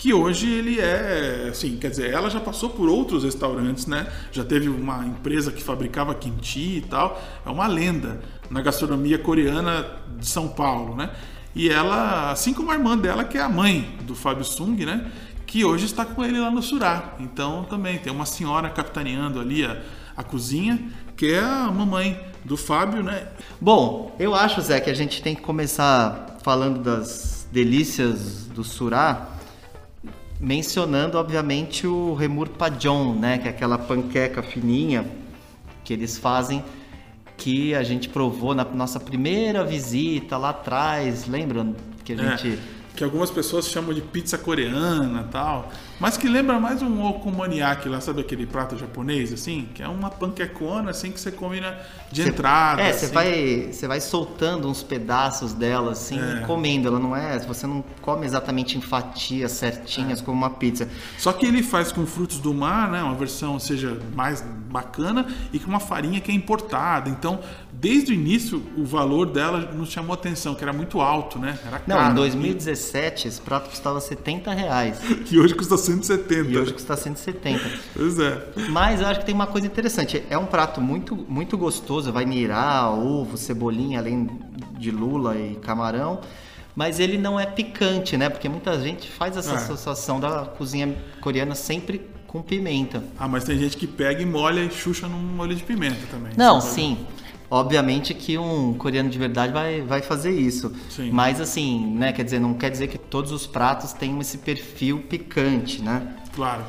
que 0.00 0.14
hoje 0.14 0.50
ele 0.50 0.80
é, 0.80 1.48
assim, 1.50 1.76
quer 1.76 1.90
dizer, 1.90 2.10
ela 2.10 2.30
já 2.30 2.40
passou 2.40 2.70
por 2.70 2.88
outros 2.88 3.22
restaurantes, 3.22 3.86
né? 3.86 4.10
Já 4.32 4.42
teve 4.42 4.66
uma 4.66 5.04
empresa 5.04 5.52
que 5.52 5.62
fabricava 5.62 6.14
kimchi 6.14 6.78
e 6.78 6.80
tal. 6.80 7.20
É 7.44 7.50
uma 7.50 7.66
lenda 7.66 8.18
na 8.48 8.62
gastronomia 8.62 9.18
coreana 9.18 9.84
de 10.18 10.26
São 10.26 10.48
Paulo, 10.48 10.96
né? 10.96 11.10
E 11.54 11.68
ela, 11.68 12.30
assim 12.30 12.54
como 12.54 12.70
a 12.70 12.74
irmã 12.74 12.96
dela, 12.96 13.24
que 13.24 13.36
é 13.36 13.42
a 13.42 13.48
mãe 13.48 13.94
do 14.04 14.14
Fábio 14.14 14.42
Sung, 14.42 14.86
né? 14.86 15.12
que 15.46 15.64
hoje 15.64 15.84
está 15.84 16.04
com 16.04 16.24
ele 16.24 16.38
lá 16.38 16.50
no 16.50 16.62
Surá. 16.62 17.16
Então 17.18 17.64
também 17.64 17.98
tem 17.98 18.10
uma 18.10 18.24
senhora 18.24 18.70
capitaneando 18.70 19.38
ali 19.38 19.66
a, 19.66 19.82
a 20.16 20.22
cozinha, 20.22 20.80
que 21.14 21.26
é 21.26 21.40
a 21.40 21.70
mamãe 21.70 22.18
do 22.42 22.56
Fábio, 22.56 23.02
né? 23.02 23.26
Bom, 23.60 24.16
eu 24.18 24.34
acho, 24.34 24.62
Zé, 24.62 24.80
que 24.80 24.88
a 24.88 24.94
gente 24.94 25.20
tem 25.20 25.34
que 25.34 25.42
começar 25.42 26.38
falando 26.42 26.82
das 26.82 27.46
delícias 27.52 28.46
do 28.46 28.64
Surá, 28.64 29.39
mencionando, 30.40 31.18
obviamente, 31.18 31.86
o 31.86 32.14
Remur 32.14 32.48
Pajon, 32.48 33.14
né? 33.14 33.38
Que 33.38 33.48
é 33.48 33.50
aquela 33.50 33.76
panqueca 33.78 34.42
fininha 34.42 35.04
que 35.84 35.92
eles 35.92 36.16
fazem, 36.18 36.64
que 37.36 37.74
a 37.74 37.82
gente 37.82 38.08
provou 38.08 38.54
na 38.54 38.64
nossa 38.64 38.98
primeira 39.00 39.64
visita 39.64 40.36
lá 40.36 40.50
atrás, 40.50 41.26
lembram? 41.26 41.74
Que 42.04 42.12
a 42.12 42.16
É. 42.16 42.36
gente 42.38 42.58
que 42.96 43.04
algumas 43.04 43.30
pessoas 43.30 43.68
chamam 43.68 43.94
de 43.94 44.00
pizza 44.02 44.36
coreana 44.36 45.26
tal, 45.30 45.70
mas 46.00 46.16
que 46.16 46.26
lembra 46.28 46.58
mais 46.58 46.80
um 46.82 47.04
okonomiyaki 47.04 47.88
lá, 47.88 48.00
sabe 48.00 48.22
aquele 48.22 48.46
prato 48.46 48.76
japonês, 48.78 49.32
assim? 49.32 49.68
Que 49.74 49.82
é 49.82 49.88
uma 49.88 50.10
panquecona, 50.10 50.90
assim, 50.90 51.12
que 51.12 51.20
você 51.20 51.30
come 51.30 51.60
na, 51.60 51.74
de 52.10 52.22
Cê- 52.22 52.28
entrada. 52.30 52.80
É, 52.82 52.92
você 52.92 53.04
assim. 53.06 53.14
vai, 53.14 53.70
vai 53.88 54.00
soltando 54.00 54.68
uns 54.68 54.82
pedaços 54.82 55.52
dela 55.52 55.92
assim 55.92 56.18
É. 56.18 56.40
e 56.42 56.46
comendo. 56.46 56.88
Ela 56.88 56.98
não 56.98 57.14
é, 57.14 57.38
você 57.40 57.66
não 57.66 57.84
come 58.00 58.24
exatamente 58.26 58.76
em 58.78 58.80
fatias 58.80 59.52
É. 59.62 59.70
certinhas 59.70 60.20
como 60.20 60.36
uma 60.38 60.50
pizza. 60.50 60.88
Só 61.18 61.32
que 61.32 61.44
ele 61.46 61.62
faz 61.62 61.92
com 61.92 62.06
frutos 62.06 62.38
do 62.38 62.54
mar, 62.54 62.90
né? 62.90 63.02
Uma 63.02 63.14
versão 63.14 63.58
seja 63.58 63.98
mais 64.14 64.40
bacana 64.70 65.26
e 65.52 65.58
com 65.58 65.68
uma 65.68 65.80
farinha 65.80 66.20
que 66.20 66.30
é 66.30 66.34
importada. 66.34 67.10
Então, 67.10 67.40
desde 67.72 68.12
o 68.12 68.14
início, 68.14 68.62
o 68.76 68.84
valor 68.84 69.26
dela 69.26 69.60
nos 69.72 69.90
chamou 69.90 70.14
atenção, 70.14 70.54
que 70.54 70.62
era 70.62 70.72
muito 70.72 71.00
alto, 71.00 71.38
né? 71.38 71.58
Era 71.66 71.82
Não, 71.86 71.96
caro. 71.96 72.12
em 72.12 72.14
2017 72.14 73.28
esse 73.28 73.40
prato 73.40 73.68
custava 73.70 74.00
70 74.00 74.52
reais 74.52 74.98
E 75.30 75.38
hoje 75.38 75.54
custa 75.54 75.76
170. 75.94 76.50
e 76.50 76.56
hoje 76.58 76.72
custa 76.72 76.96
170. 76.96 77.60
Pois 77.94 78.18
é. 78.18 78.46
Mas 78.70 79.00
eu 79.00 79.06
acho 79.06 79.20
que 79.20 79.26
tem 79.26 79.34
uma 79.34 79.46
coisa 79.46 79.66
interessante. 79.66 80.22
É 80.30 80.36
um 80.38 80.46
prato 80.46 80.80
muito, 80.80 81.14
muito 81.14 81.56
gostoso. 81.58 82.12
Vai 82.12 82.24
mirar, 82.24 82.90
ovo, 82.92 83.36
cebolinha, 83.36 83.98
além 83.98 84.28
de 84.78 84.90
lula 84.90 85.36
e 85.36 85.56
camarão. 85.56 86.20
Mas 86.74 87.00
ele 87.00 87.18
não 87.18 87.38
é 87.38 87.46
picante, 87.46 88.16
né? 88.16 88.28
Porque 88.28 88.48
muita 88.48 88.78
gente 88.80 89.08
faz 89.10 89.36
essa 89.36 89.52
É. 89.52 89.56
associação 89.56 90.20
da 90.20 90.44
cozinha 90.46 90.96
coreana 91.20 91.54
sempre 91.54 92.08
com 92.26 92.40
pimenta. 92.40 93.02
Ah, 93.18 93.26
mas 93.26 93.42
tem 93.42 93.58
gente 93.58 93.76
que 93.76 93.88
pega 93.88 94.22
e 94.22 94.26
molha 94.26 94.60
e 94.60 94.70
xuxa 94.70 95.08
num 95.08 95.18
molho 95.18 95.54
de 95.54 95.64
pimenta 95.64 95.98
também. 96.10 96.32
Não, 96.36 96.60
sim. 96.60 96.96
Obviamente 97.50 98.14
que 98.14 98.38
um 98.38 98.74
coreano 98.74 99.10
de 99.10 99.18
verdade 99.18 99.52
vai, 99.52 99.80
vai 99.82 100.00
fazer 100.02 100.30
isso. 100.30 100.72
Sim. 100.88 101.10
Mas 101.10 101.40
assim, 101.40 101.84
né? 101.96 102.12
Quer 102.12 102.24
dizer, 102.24 102.38
não 102.38 102.54
quer 102.54 102.70
dizer 102.70 102.86
que 102.86 102.96
todos 102.96 103.32
os 103.32 103.46
pratos 103.46 103.92
tenham 103.92 104.20
esse 104.20 104.38
perfil 104.38 105.00
picante, 105.08 105.82
né? 105.82 106.14
Claro. 106.34 106.62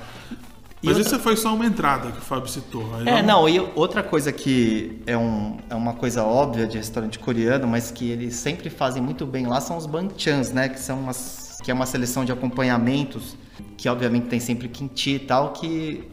Mas 0.83 0.97
outra- 0.97 1.11
isso 1.13 1.19
foi 1.23 1.37
só 1.37 1.53
uma 1.53 1.67
entrada 1.67 2.11
que 2.11 2.17
o 2.17 2.21
Fábio 2.21 2.49
citou. 2.49 2.81
É, 3.01 3.03
vamos- 3.11 3.27
não, 3.27 3.47
e 3.47 3.59
outra 3.75 4.01
coisa 4.01 4.31
que 4.31 4.99
é, 5.05 5.15
um, 5.15 5.57
é 5.69 5.75
uma 5.75 5.93
coisa 5.93 6.23
óbvia 6.23 6.65
de 6.65 6.77
restaurante 6.77 7.19
coreano, 7.19 7.67
mas 7.67 7.91
que 7.91 8.09
eles 8.09 8.33
sempre 8.33 8.67
fazem 8.71 9.03
muito 9.03 9.23
bem 9.27 9.45
lá 9.45 9.61
são 9.61 9.77
os 9.77 9.85
banchans, 9.85 10.51
né? 10.51 10.67
Que 10.67 10.79
são 10.79 10.99
umas, 10.99 11.59
que 11.63 11.69
é 11.69 11.73
uma 11.75 11.85
seleção 11.85 12.25
de 12.25 12.31
acompanhamentos, 12.31 13.35
que 13.77 13.87
obviamente 13.87 14.25
tem 14.25 14.39
sempre 14.39 14.67
kimchi 14.67 15.11
e 15.11 15.19
tal, 15.19 15.53
que 15.53 16.03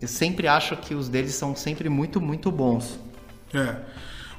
eu 0.00 0.06
sempre 0.06 0.46
acho 0.46 0.76
que 0.76 0.94
os 0.94 1.08
deles 1.08 1.34
são 1.34 1.56
sempre 1.56 1.88
muito, 1.88 2.20
muito 2.20 2.52
bons. 2.52 3.00
É. 3.54 3.76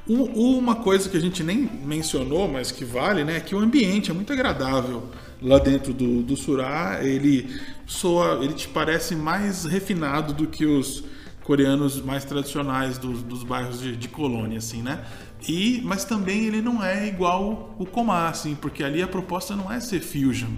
U- 0.08 0.58
Uma 0.58 0.76
coisa 0.76 1.10
que 1.10 1.18
a 1.18 1.20
gente 1.20 1.44
nem 1.44 1.58
mencionou, 1.84 2.48
mas 2.48 2.72
que 2.72 2.86
vale, 2.86 3.24
né, 3.24 3.38
é 3.38 3.40
que 3.40 3.56
o 3.56 3.60
ambiente 3.60 4.12
é 4.12 4.14
muito 4.14 4.32
agradável 4.32 5.10
lá 5.42 5.58
dentro 5.60 5.94
do, 5.94 6.22
do 6.22 6.36
Surá. 6.38 7.00
Ele 7.02 7.50
soa, 7.88 8.40
ele 8.44 8.54
te 8.54 8.68
parece 8.68 9.16
mais 9.16 9.66
refinado 9.66 10.34
do 10.34 10.48
que 10.48 10.66
os 10.66 11.04
coreanos 11.44 12.02
mais 12.02 12.26
tradicionais 12.26 12.98
dos, 12.98 13.22
dos 13.24 13.44
bairros 13.44 13.80
de, 13.80 13.96
de 13.96 14.08
colônia, 14.08 14.58
assim, 14.58 14.82
né? 14.82 15.04
E, 15.48 15.82
mas 15.84 16.04
também 16.06 16.46
ele 16.46 16.62
não 16.62 16.84
é 16.84 17.08
igual 17.08 17.76
o 17.78 17.86
Komá, 17.86 18.30
assim, 18.30 18.56
porque 18.56 18.84
ali 18.84 19.02
a 19.02 19.08
proposta 19.08 19.56
não 19.56 19.72
é 19.72 19.80
ser 19.80 20.02
fusion 20.02 20.50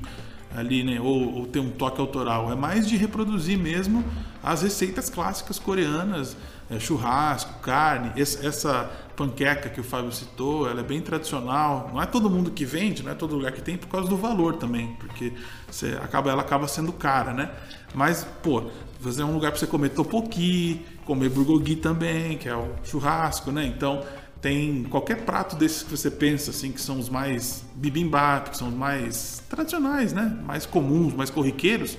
ali, 0.56 0.84
né? 0.84 1.00
Ou, 1.00 1.34
ou 1.39 1.46
ter 1.48 1.60
um 1.60 1.70
toque 1.70 2.00
autoral. 2.00 2.52
É 2.52 2.56
mais 2.56 2.88
de 2.88 2.96
reproduzir 2.98 3.58
mesmo 3.58 4.04
as 4.41 4.62
receitas 4.62 5.10
clássicas 5.10 5.60
coreanas, 5.60 6.38
é, 6.70 6.80
churrasco, 6.80 7.60
carne. 7.62 8.12
Esse- 8.16 8.46
essa 8.46 8.90
panqueca 9.16 9.70
que 9.70 9.80
o 9.80 9.84
Fábio 9.84 10.12
citou, 10.12 10.70
ela 10.70 10.82
é 10.82 10.84
bem 10.84 11.02
tradicional. 11.02 11.90
Não 11.94 12.02
é 12.02 12.06
todo 12.06 12.30
mundo 12.30 12.52
que 12.52 12.66
vende, 12.66 13.02
não 13.04 13.12
é 13.12 13.16
todo 13.16 13.36
lugar 13.36 13.52
que 13.52 13.62
tem 13.62 13.78
por 13.78 13.88
causa 13.88 14.08
do 14.10 14.18
valor 14.18 14.56
também, 14.58 14.96
porque 15.00 15.34
você 15.70 15.98
acaba, 16.04 16.30
ela 16.30 16.42
acaba 16.42 16.68
sendo 16.68 16.92
cara, 16.92 17.34
né? 17.34 17.50
Mas, 17.96 18.26
pô, 18.44 18.64
fazer 19.00 19.24
um 19.24 19.34
lugar 19.34 19.52
para 19.52 19.60
você 19.60 19.68
comer 19.68 19.90
tteokbokki, 19.90 20.86
comer 21.06 21.30
bulgogi 21.30 21.76
também, 21.76 22.38
que 22.38 22.48
é 22.50 22.56
o 22.56 22.70
churrasco, 22.84 23.52
né? 23.52 23.66
Então 23.66 24.04
tem 24.42 24.84
qualquer 24.84 25.26
prato 25.26 25.56
desses 25.56 25.82
que 25.84 25.90
você 25.90 26.12
pensa 26.12 26.52
assim 26.52 26.72
que 26.72 26.80
são 26.80 27.00
os 27.00 27.10
mais 27.10 27.66
bibimbap, 27.76 28.52
que 28.52 28.58
são 28.58 28.68
os 28.68 28.74
mais 28.76 29.42
tradicionais, 29.50 30.14
né? 30.14 30.38
Mais 30.46 30.66
comuns, 30.66 31.14
mais 31.14 31.30
corriqueiros, 31.30 31.98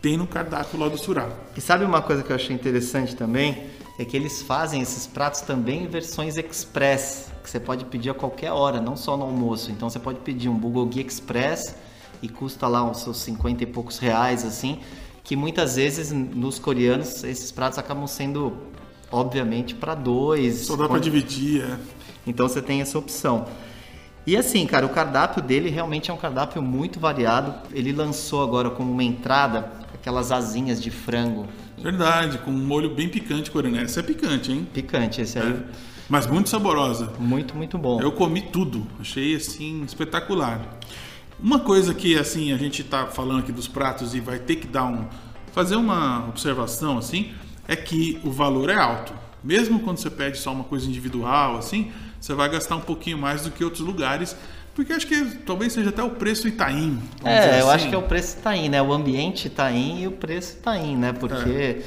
tem 0.00 0.16
no 0.16 0.26
cardápio 0.26 0.78
lá 0.78 0.88
do 0.88 0.96
Surá. 0.96 1.28
E 1.56 1.60
sabe 1.60 1.84
uma 1.84 2.00
coisa 2.00 2.22
que 2.22 2.30
eu 2.30 2.36
achei 2.36 2.54
interessante 2.54 3.16
também? 3.16 3.64
É 3.98 4.04
que 4.04 4.16
eles 4.16 4.42
fazem 4.42 4.80
esses 4.80 5.06
pratos 5.06 5.40
também 5.40 5.84
em 5.84 5.86
versões 5.88 6.36
express, 6.36 7.32
que 7.42 7.50
você 7.50 7.58
pode 7.58 7.84
pedir 7.86 8.10
a 8.10 8.14
qualquer 8.14 8.52
hora, 8.52 8.80
não 8.80 8.96
só 8.96 9.16
no 9.16 9.24
almoço. 9.24 9.72
Então 9.72 9.90
você 9.90 9.98
pode 9.98 10.20
pedir 10.20 10.48
um 10.48 10.54
bulgogi 10.54 11.00
express 11.00 11.74
e 12.22 12.28
custa 12.28 12.68
lá 12.68 12.84
uns 12.84 13.00
seus 13.00 13.18
50 13.18 13.64
e 13.64 13.66
poucos 13.66 13.98
reais, 13.98 14.44
assim, 14.44 14.80
que 15.24 15.34
muitas 15.34 15.76
vezes 15.76 16.12
nos 16.12 16.58
coreanos 16.58 17.24
esses 17.24 17.50
pratos 17.50 17.78
acabam 17.78 18.06
sendo, 18.06 18.56
obviamente, 19.10 19.74
para 19.74 19.96
dois. 19.96 20.66
Só 20.66 20.76
dá 20.76 20.88
para 20.88 21.00
dividir, 21.00 21.62
é. 21.62 21.76
então 22.24 22.48
você 22.48 22.62
tem 22.62 22.80
essa 22.80 22.96
opção. 22.98 23.46
E 24.28 24.36
assim, 24.36 24.66
cara, 24.66 24.84
o 24.84 24.90
cardápio 24.90 25.42
dele 25.42 25.70
realmente 25.70 26.10
é 26.10 26.14
um 26.14 26.16
cardápio 26.18 26.60
muito 26.60 27.00
variado. 27.00 27.54
Ele 27.72 27.92
lançou 27.92 28.42
agora 28.42 28.68
como 28.68 28.92
uma 28.92 29.02
entrada 29.02 29.72
aquelas 30.00 30.32
asinhas 30.32 30.80
de 30.80 30.90
frango 30.90 31.46
Verdade, 31.82 32.38
com 32.38 32.50
um 32.50 32.58
molho 32.58 32.94
bem 32.94 33.08
picante 33.08 33.50
coreano. 33.50 33.78
Essa 33.78 34.00
é 34.00 34.02
picante, 34.02 34.50
hein? 34.50 34.66
picante, 34.72 35.20
esse 35.20 35.38
aí. 35.38 35.52
É. 35.52 35.62
Mas 36.08 36.26
muito 36.26 36.48
saborosa. 36.48 37.12
Muito, 37.18 37.54
muito 37.54 37.78
bom. 37.78 38.00
Eu 38.00 38.10
comi 38.12 38.42
tudo, 38.42 38.86
achei 39.00 39.36
assim 39.36 39.82
espetacular. 39.84 40.78
Uma 41.40 41.60
coisa 41.60 41.94
que 41.94 42.18
assim 42.18 42.52
a 42.52 42.56
gente 42.56 42.82
tá 42.82 43.06
falando 43.06 43.40
aqui 43.40 43.52
dos 43.52 43.68
pratos 43.68 44.14
e 44.14 44.20
vai 44.20 44.38
ter 44.38 44.56
que 44.56 44.66
dar 44.66 44.86
um 44.86 45.06
fazer 45.52 45.76
uma 45.76 46.28
observação 46.28 46.98
assim 46.98 47.32
é 47.66 47.76
que 47.76 48.18
o 48.24 48.30
valor 48.30 48.70
é 48.70 48.74
alto. 48.74 49.12
Mesmo 49.44 49.80
quando 49.80 49.98
você 49.98 50.10
pede 50.10 50.38
só 50.38 50.52
uma 50.52 50.64
coisa 50.64 50.88
individual 50.88 51.58
assim, 51.58 51.92
você 52.20 52.34
vai 52.34 52.48
gastar 52.48 52.74
um 52.74 52.80
pouquinho 52.80 53.18
mais 53.18 53.42
do 53.42 53.52
que 53.52 53.62
outros 53.62 53.82
lugares, 53.82 54.36
porque 54.78 54.92
acho 54.92 55.06
que 55.08 55.24
talvez 55.44 55.72
seja 55.72 55.90
até 55.90 56.02
o 56.04 56.10
preço 56.10 56.46
Itaim. 56.46 56.98
É, 57.24 57.60
eu 57.60 57.66
assim. 57.68 57.74
acho 57.74 57.88
que 57.88 57.94
é 57.94 57.98
o 57.98 58.02
preço 58.02 58.38
Itaim, 58.38 58.68
né? 58.68 58.80
O 58.80 58.92
ambiente 58.92 59.46
Itaim 59.48 60.02
e 60.02 60.06
o 60.06 60.12
preço 60.12 60.56
Itaim, 60.58 60.96
né? 60.96 61.12
Porque 61.12 61.50
É. 61.50 61.82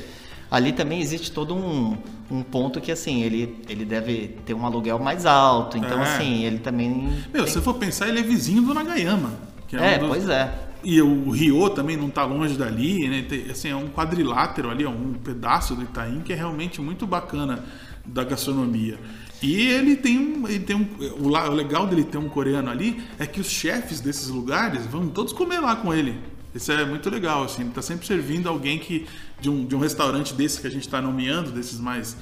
ali 0.51 0.73
também 0.73 0.99
existe 1.01 1.32
todo 1.32 1.56
um, 1.56 1.97
um 2.30 2.43
ponto 2.43 2.82
que, 2.82 2.91
assim, 2.91 3.21
ele, 3.23 3.58
ele 3.69 3.86
deve 3.86 4.36
ter 4.45 4.54
um 4.54 4.65
aluguel 4.65 4.99
mais 4.99 5.25
alto. 5.25 5.77
Então, 5.77 5.99
É. 6.01 6.04
assim, 6.04 6.43
ele 6.43 6.60
também... 6.60 7.10
Meu, 7.34 7.45
tem- 7.45 7.54
se 7.54 7.62
for 7.62 7.75
pensar, 7.75 8.10
ele 8.10 8.19
é 8.19 8.23
vizinho 8.23 8.62
do 8.62 8.73
Nagayama. 8.73 9.32
Que 9.69 9.77
É, 9.77 9.95
um 9.95 9.99
dos- 9.99 10.10
pois 10.10 10.27
é. 10.30 10.51
E 10.84 11.01
o 11.01 11.30
Rio 11.30 11.69
também 11.69 11.95
não 11.95 12.08
está 12.08 12.25
longe 12.25 12.58
dali, 12.58 13.08
né? 13.08 13.23
Tem, 13.30 13.49
assim, 13.51 13.69
é 13.69 13.75
um 13.75 13.88
quadrilátero 13.88 14.69
ali, 14.69 14.84
é 14.84 14.89
um 14.89 15.13
pedaço 15.13 15.75
do 15.75 15.84
Itaim 15.84 16.21
que 16.25 16.34
é 16.34 16.36
realmente 16.36 16.82
muito 16.82 17.08
bacana 17.08 17.63
da 18.06 18.23
gastronomia. 18.23 18.97
E 19.41 19.67
ele 19.67 19.95
tem 19.95 20.19
um, 20.19 20.47
ele 20.47 20.63
tem 20.63 20.75
um 20.75 20.88
o, 21.19 21.30
o 21.30 21.54
legal 21.54 21.88
dele 21.88 22.04
ter 22.04 22.17
um 22.17 22.30
coreano 22.30 22.69
ali 22.69 23.04
é 23.17 23.25
que 23.25 23.41
os 23.41 23.49
chefes 23.49 23.99
desses 23.99 24.27
lugares 24.27 24.86
vão 24.86 25.08
todos 25.08 25.34
comer 25.34 25.60
lá 25.60 25.75
com 25.75 25.93
ele. 25.93 26.19
Isso 26.54 26.71
é 26.71 26.86
muito 26.86 27.10
legal, 27.10 27.43
assim, 27.43 27.62
ele 27.62 27.71
tá 27.71 27.82
sempre 27.82 28.06
servindo 28.06 28.49
alguém 28.49 28.77
que 28.77 29.08
de 29.39 29.49
um, 29.49 29.65
de 29.65 29.75
um 29.75 29.80
restaurante 29.80 30.34
desse 30.34 30.60
que 30.60 30.67
a 30.67 30.69
gente 30.69 30.86
está 30.86 31.01
nomeando, 31.01 31.51
desses 31.51 31.80
mais 31.80 32.17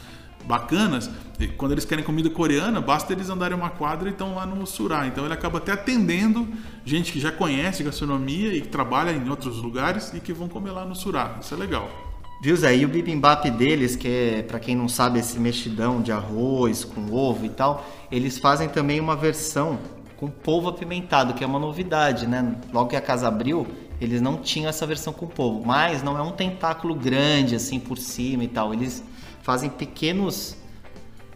bacanas, 0.46 1.10
quando 1.58 1.74
eles 1.74 1.84
querem 1.86 2.04
comida 2.04 2.30
coreana, 2.30 2.80
basta 2.80 3.12
eles 3.12 3.30
andarem 3.30 3.58
uma 3.58 3.70
quadra 3.70 4.08
e 4.08 4.12
estão 4.12 4.36
lá 4.36 4.46
no 4.46 4.66
Surá. 4.66 5.08
Então 5.08 5.26
ele 5.26 5.34
acaba 5.34 5.58
até 5.58 5.72
atendendo 5.72 6.48
gente 6.86 7.12
que 7.12 7.20
já 7.20 7.32
conhece 7.32 7.84
gastronomia 7.84 8.54
e 8.54 8.62
que 8.62 8.68
trabalha 8.68 9.12
em 9.12 9.28
outros 9.30 9.58
lugares 9.58 10.14
e 10.14 10.20
que 10.20 10.32
vão 10.32 10.48
comer 10.48 10.72
lá 10.72 10.86
no 10.86 10.96
Surá. 10.96 11.38
Isso 11.42 11.54
é 11.54 11.58
legal. 11.58 12.09
Viu, 12.42 12.56
Zé? 12.56 12.74
E 12.74 12.86
o 12.86 12.88
bibimbap 12.88 13.52
deles, 13.52 13.98
que 13.98 14.08
é, 14.08 14.42
pra 14.44 14.62
quem 14.62 14.74
não 14.74 14.88
sabe, 14.88 15.20
esse 15.20 15.38
mexidão 15.38 16.02
de 16.02 16.10
arroz 16.10 16.86
com 16.86 17.12
ovo 17.12 17.46
e 17.46 17.50
tal, 17.50 17.86
eles 18.10 18.38
fazem 18.38 18.70
também 18.70 18.98
uma 18.98 19.14
versão 19.14 19.78
com 20.16 20.30
polvo 20.30 20.70
apimentado, 20.70 21.34
que 21.34 21.44
é 21.44 21.48
uma 21.48 21.60
novidade, 21.60 22.26
né? 22.26 22.56
Logo 22.72 22.90
que 22.92 22.96
a 22.96 23.02
casa 23.02 23.28
abriu, 23.28 23.68
eles 24.00 24.22
não 24.22 24.38
tinham 24.38 24.70
essa 24.70 24.88
versão 24.88 25.12
com 25.12 25.28
polvo, 25.28 25.66
mas 25.66 26.02
não 26.02 26.18
é 26.18 26.22
um 26.22 26.32
tentáculo 26.32 26.96
grande 26.96 27.56
assim 27.56 27.78
por 27.78 27.98
cima 27.98 28.46
e 28.46 28.48
tal. 28.48 28.74
Eles 28.74 29.04
fazem 29.42 29.70
pequenos 29.70 30.56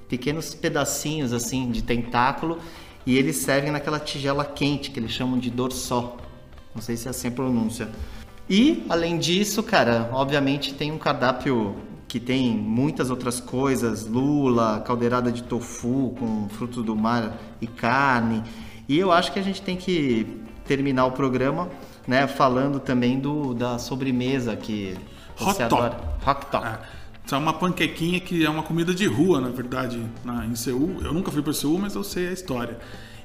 pequenos 0.08 0.54
pedacinhos 0.54 1.34
assim 1.34 1.70
de 1.72 1.82
tentáculo 1.82 2.60
e 3.06 3.18
eles 3.18 3.38
servem 3.38 3.72
naquela 3.72 4.00
tigela 4.00 4.46
quente 4.46 4.92
que 4.92 5.00
eles 5.00 5.12
chamam 5.12 5.38
de 5.38 5.50
dorsó. 5.50 6.16
Não 6.74 6.82
sei 6.82 6.96
se 6.96 7.08
é 7.08 7.12
assim 7.12 7.28
a 7.28 7.32
pronúncia. 7.32 7.90
E 8.54 8.86
além 8.88 9.18
disso, 9.18 9.64
cara, 9.64 10.12
obviamente 10.14 10.76
tem 10.76 10.92
um 10.92 11.00
cardápio 11.00 11.76
que 12.08 12.20
tem 12.20 12.56
muitas 12.56 13.10
outras 13.10 13.40
coisas, 13.40 14.06
lula, 14.06 14.80
caldeirada 14.86 15.32
de 15.32 15.42
tofu 15.42 16.14
com 16.20 16.48
frutos 16.50 16.86
do 16.86 16.96
mar 16.96 17.36
e 17.60 17.66
carne. 17.66 18.44
E 18.88 19.00
eu 19.00 19.12
acho 19.12 19.34
que 19.34 19.40
a 19.40 19.42
gente 19.42 19.60
tem 19.60 19.76
que 19.76 20.40
terminar 20.68 21.08
o 21.08 21.14
programa, 21.14 21.68
né, 22.08 22.28
falando 22.28 22.80
também 22.80 23.20
do 23.20 23.56
da 23.56 23.80
sobremesa 23.80 24.56
que 24.56 24.96
você 25.36 25.64
Hot 25.64 25.70
top. 25.70 25.82
adora. 25.82 26.00
Hot 26.24 26.46
top. 26.52 26.68
É, 26.68 26.80
isso 27.26 27.34
é 27.34 27.38
uma 27.40 27.54
panquequinha 27.54 28.20
que 28.20 28.46
é 28.46 28.50
uma 28.52 28.62
comida 28.62 28.94
de 28.94 29.08
rua, 29.08 29.42
na 29.42 29.50
verdade, 29.50 30.00
na, 30.24 30.46
em 30.46 30.56
Seul. 30.56 30.98
Eu 31.02 31.12
nunca 31.12 31.32
fui 31.32 31.42
para 31.42 31.54
Seul, 31.54 31.80
mas 31.80 31.96
eu 31.96 32.04
sei 32.04 32.28
a 32.28 32.32
história. 32.32 32.78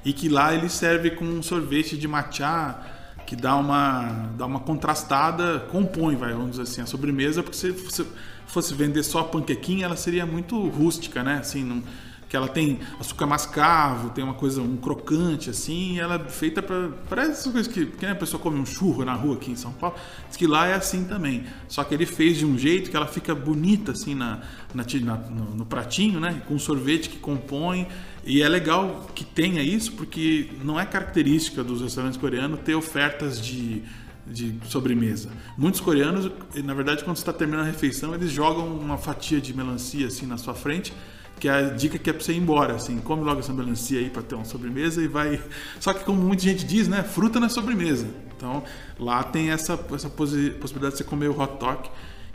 E 0.03 0.11
que 0.11 0.27
lá 0.27 0.55
ele 0.55 0.69
serve 0.69 1.11
com 1.11 1.23
um 1.23 1.43
sorvete 1.43 1.95
de 1.95 2.07
matcha 2.07 2.97
que 3.29 3.35
dá 3.35 3.55
uma, 3.55 4.31
dá 4.35 4.47
uma 4.47 4.59
contrastada, 4.59 5.59
compõe, 5.71 6.15
vai, 6.15 6.33
vamos 6.33 6.49
dizer 6.49 6.63
assim, 6.63 6.81
a 6.81 6.87
sobremesa, 6.87 7.43
porque 7.43 7.55
se 7.55 7.69
você 7.69 8.03
fosse 8.47 8.73
vender 8.73 9.03
só 9.03 9.19
a 9.19 9.23
panquequinha, 9.23 9.85
ela 9.85 9.95
seria 9.95 10.25
muito 10.25 10.59
rústica, 10.67 11.21
né? 11.21 11.35
Assim, 11.35 11.63
não, 11.63 11.83
que 12.27 12.35
ela 12.35 12.47
tem 12.47 12.79
açúcar 12.99 13.27
mascavo, 13.27 14.09
tem 14.09 14.23
uma 14.23 14.33
coisa, 14.33 14.63
um 14.63 14.75
crocante 14.77 15.47
assim, 15.51 15.99
ela 15.99 16.15
é 16.15 16.29
feita 16.29 16.63
para 16.63 16.89
parece 17.07 17.31
essas 17.33 17.51
coisas 17.51 17.71
que, 17.71 17.85
que 17.85 18.03
a 18.03 18.15
pessoa 18.15 18.41
come 18.41 18.59
um 18.59 18.65
churro 18.65 19.05
na 19.05 19.13
rua 19.13 19.35
aqui 19.35 19.51
em 19.51 19.55
São 19.55 19.73
Paulo, 19.73 19.95
diz 20.27 20.35
que 20.35 20.47
lá 20.47 20.65
é 20.65 20.73
assim 20.73 21.03
também. 21.03 21.43
Só 21.67 21.83
que 21.83 21.93
ele 21.93 22.07
fez 22.07 22.39
de 22.39 22.47
um 22.47 22.57
jeito 22.57 22.89
que 22.89 22.97
ela 22.97 23.05
fica 23.05 23.35
bonita 23.35 23.91
assim 23.91 24.15
na, 24.15 24.41
na, 24.73 24.83
na 25.03 25.15
no, 25.15 25.55
no, 25.55 25.65
pratinho, 25.67 26.19
né? 26.19 26.41
Com 26.47 26.57
sorvete 26.57 27.09
que 27.09 27.19
compõe. 27.19 27.87
E 28.25 28.41
é 28.41 28.49
legal 28.49 29.07
que 29.15 29.23
tenha 29.23 29.61
isso 29.61 29.93
porque 29.93 30.49
não 30.63 30.79
é 30.79 30.85
característica 30.85 31.63
dos 31.63 31.81
restaurantes 31.81 32.19
coreanos 32.19 32.59
ter 32.61 32.75
ofertas 32.75 33.39
de 33.41 33.83
de 34.31 34.53
sobremesa. 34.65 35.31
Muitos 35.57 35.81
coreanos, 35.81 36.31
na 36.63 36.73
verdade, 36.75 37.03
quando 37.03 37.17
você 37.17 37.23
está 37.23 37.33
terminando 37.33 37.65
a 37.65 37.67
refeição, 37.67 38.13
eles 38.13 38.29
jogam 38.29 38.67
uma 38.67 38.95
fatia 38.95 39.41
de 39.41 39.55
melancia 39.55 40.05
assim 40.05 40.27
na 40.27 40.37
sua 40.37 40.53
frente 40.53 40.93
que 41.39 41.47
é 41.47 41.51
a 41.51 41.61
dica 41.69 41.97
que 41.97 42.09
é 42.09 42.13
para 42.13 42.21
você 42.21 42.33
ir 42.33 42.37
embora, 42.37 42.75
assim, 42.75 42.97
come 42.99 43.23
logo 43.23 43.39
essa 43.39 43.53
melancia 43.53 43.99
aí 43.99 44.09
para 44.09 44.21
ter 44.21 44.35
uma 44.35 44.45
sobremesa 44.45 45.01
e 45.01 45.07
vai. 45.07 45.41
Só 45.79 45.93
que 45.93 46.03
como 46.03 46.21
muita 46.21 46.43
gente 46.43 46.65
diz, 46.65 46.87
né, 46.87 47.01
fruta 47.01 47.39
na 47.39 47.47
sobremesa. 47.47 48.07
Então 48.35 48.63
lá 48.99 49.23
tem 49.23 49.49
essa, 49.49 49.73
essa 49.93 50.09
possibilidade 50.09 50.91
de 50.91 50.97
você 50.97 51.03
comer 51.03 51.29
o 51.29 51.39
hot 51.39 51.57
dog, 51.57 51.89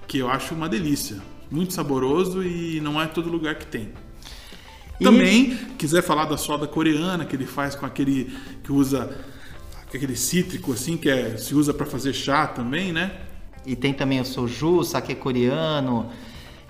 que 0.08 0.18
eu 0.18 0.30
acho 0.30 0.54
uma 0.54 0.68
delícia, 0.68 1.18
muito 1.50 1.74
saboroso 1.74 2.42
e 2.42 2.80
não 2.80 3.00
é 3.00 3.06
todo 3.06 3.28
lugar 3.28 3.56
que 3.56 3.66
tem. 3.66 3.92
E... 5.00 5.04
Também 5.04 5.57
quiser 5.78 6.02
falar 6.02 6.24
da 6.26 6.37
soda 6.37 6.66
coreana 6.66 7.24
que 7.24 7.35
ele 7.35 7.46
faz 7.46 7.74
com 7.74 7.85
aquele 7.85 8.37
que 8.62 8.72
usa 8.72 9.16
aquele 9.87 10.16
cítrico 10.16 10.72
assim 10.72 10.96
que 10.96 11.09
é, 11.09 11.37
se 11.37 11.54
usa 11.54 11.72
para 11.72 11.87
fazer 11.87 12.12
chá 12.12 12.46
também, 12.46 12.92
né? 12.92 13.12
E 13.64 13.74
tem 13.74 13.94
também 13.94 14.20
o 14.20 14.24
soju, 14.24 14.85
saque 14.85 15.14
coreano. 15.14 16.11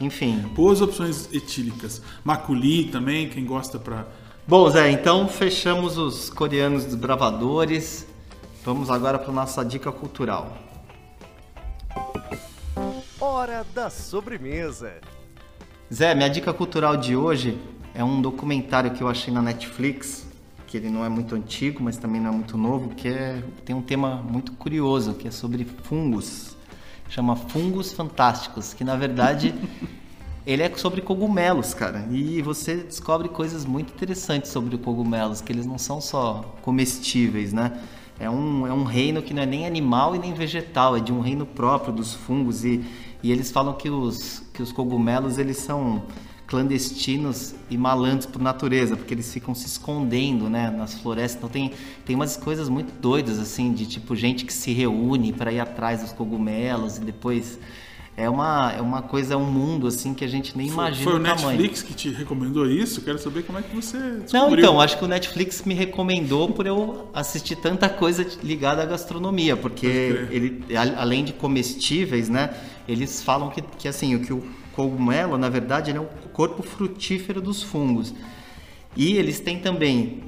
Enfim. 0.01 0.39
Boas 0.55 0.81
opções 0.81 1.29
etílicas. 1.33 2.03
Maculi 2.23 2.85
também, 2.85 3.29
quem 3.29 3.45
gosta 3.45 3.79
para. 3.79 4.07
Bom, 4.47 4.69
Zé, 4.69 4.91
então 4.91 5.27
fechamos 5.27 5.97
os 5.97 6.31
coreanos 6.31 6.85
dos 6.85 6.95
bravadores. 6.95 8.07
Vamos 8.65 8.91
agora 8.91 9.19
para 9.19 9.33
nossa 9.33 9.65
dica 9.65 9.91
cultural. 9.91 10.57
Hora 13.21 13.65
da 13.75 13.91
sobremesa. 13.91 14.95
Zé, 15.93 16.15
minha 16.15 16.29
dica 16.29 16.53
cultural 16.53 16.97
de 16.97 17.17
hoje 17.17 17.59
é 17.95 18.03
um 18.03 18.21
documentário 18.21 18.91
que 18.91 19.03
eu 19.03 19.09
achei 19.09 19.33
na 19.33 19.41
Netflix, 19.41 20.27
que 20.67 20.77
ele 20.77 20.91
não 20.91 21.05
é 21.05 21.09
muito 21.09 21.35
antigo, 21.35 21.83
mas 21.83 21.97
também 21.97 22.21
não 22.21 22.31
é 22.31 22.33
muito 22.33 22.59
novo, 22.59 22.91
que 22.91 23.09
é, 23.09 23.43
tem 23.65 23.75
um 23.75 23.83
tema 23.83 24.17
muito 24.17 24.53
curioso, 24.53 25.15
que 25.15 25.29
é 25.29 25.31
sobre 25.31 25.65
fungos 25.65 26.55
chama 27.09 27.37
Fungos 27.37 27.93
Fantásticos, 27.93 28.75
que 28.75 28.83
na 28.83 28.97
verdade 28.97 29.55
ele 30.47 30.63
é 30.63 30.77
sobre 30.77 31.01
cogumelos, 31.01 31.73
cara. 31.73 32.07
E 32.11 32.43
você 32.43 32.77
descobre 32.77 33.29
coisas 33.29 33.65
muito 33.65 33.93
interessantes 33.93 34.51
sobre 34.51 34.77
cogumelos, 34.77 35.41
que 35.41 35.53
eles 35.53 35.67
não 35.67 35.79
são 35.79 36.01
só 36.01 36.57
comestíveis, 36.63 37.53
né? 37.53 37.81
É 38.19 38.31
um, 38.31 38.67
é 38.67 38.73
um 38.73 38.85
reino 38.85 39.23
que 39.23 39.35
não 39.35 39.43
é 39.43 39.47
nem 39.47 39.67
animal 39.67 40.15
e 40.15 40.19
nem 40.19 40.33
vegetal, 40.33 40.97
é 40.97 41.01
de 41.01 41.13
um 41.13 41.21
reino 41.21 41.45
próprio 41.45 41.93
dos 41.93 42.15
fungos 42.15 42.65
e, 42.65 42.85
e 43.23 43.33
eles 43.33 43.51
falam 43.51 43.75
que 43.75 43.91
os, 43.91 44.43
que 44.53 44.63
os 44.63 44.71
cogumelos 44.71 45.37
eles 45.37 45.57
são 45.57 46.03
clandestinos 46.47 47.55
e 47.71 47.77
malandros 47.77 48.27
por 48.27 48.41
natureza, 48.41 48.97
porque 48.97 49.15
eles 49.15 49.33
ficam 49.33 49.55
se 49.55 49.67
escondendo, 49.67 50.51
né, 50.51 50.71
nas 50.71 50.95
florestas. 50.95 51.39
Então 51.39 51.49
tem 51.49 51.73
tem 52.05 52.15
umas 52.15 52.37
coisas 52.37 52.69
muito 52.69 52.93
doidas 53.01 53.39
assim, 53.39 53.73
de 53.73 53.87
tipo 53.87 54.15
gente 54.15 54.45
que 54.45 54.53
se 54.53 54.73
reúne 54.73 55.33
para 55.33 55.53
ir 55.53 55.61
atrás 55.61 56.03
dos 56.03 56.13
cogumelos 56.13 56.99
e 56.99 57.01
depois 57.01 57.59
é 58.17 58.31
uma, 58.31 58.73
é 58.73 58.81
uma 58.81 59.03
coisa, 59.03 59.37
um 59.37 59.51
mundo 59.51 59.89
assim 59.89 60.15
que 60.15 60.25
a 60.25 60.29
gente 60.29 60.57
nem 60.57 60.69
imagina 60.69 61.03
Foi 61.03 61.15
o, 61.15 61.17
o 61.17 61.19
Netflix 61.19 61.83
que 61.83 61.95
te 61.95 62.11
recomendou 62.11 62.65
isso? 62.71 63.01
Quero 63.01 63.19
saber 63.19 63.43
como 63.43 63.59
é 63.59 63.63
que 63.63 63.75
você 63.75 63.99
descobriu. 63.99 64.41
Não, 64.41 64.55
então, 64.55 64.81
acho 64.81 64.97
que 64.97 65.05
o 65.05 65.09
Netflix 65.09 65.63
me 65.65 65.75
recomendou 65.75 66.49
por 66.51 66.65
eu 66.65 67.09
assistir 67.13 67.57
tanta 67.57 67.89
coisa 67.89 68.25
ligada 68.43 68.83
à 68.83 68.87
gastronomia, 68.87 69.57
porque 69.57 69.87
ele, 70.31 70.65
além 70.97 71.25
de 71.25 71.33
comestíveis, 71.33 72.29
né, 72.29 72.55
eles 72.87 73.21
falam 73.21 73.51
que, 73.51 73.63
que 73.63 73.89
assim, 73.89 74.15
o 74.15 74.21
que 74.21 74.33
o 74.33 74.45
cogumelo, 74.75 75.39
na 75.39 75.49
verdade, 75.49 75.91
ele 75.91 75.99
é 75.99 76.01
o 76.01 76.09
corpo 76.33 76.63
frutífero 76.63 77.41
dos 77.41 77.63
fungos. 77.63 78.15
E 78.97 79.17
eles 79.17 79.41
têm 79.41 79.59
também 79.59 80.23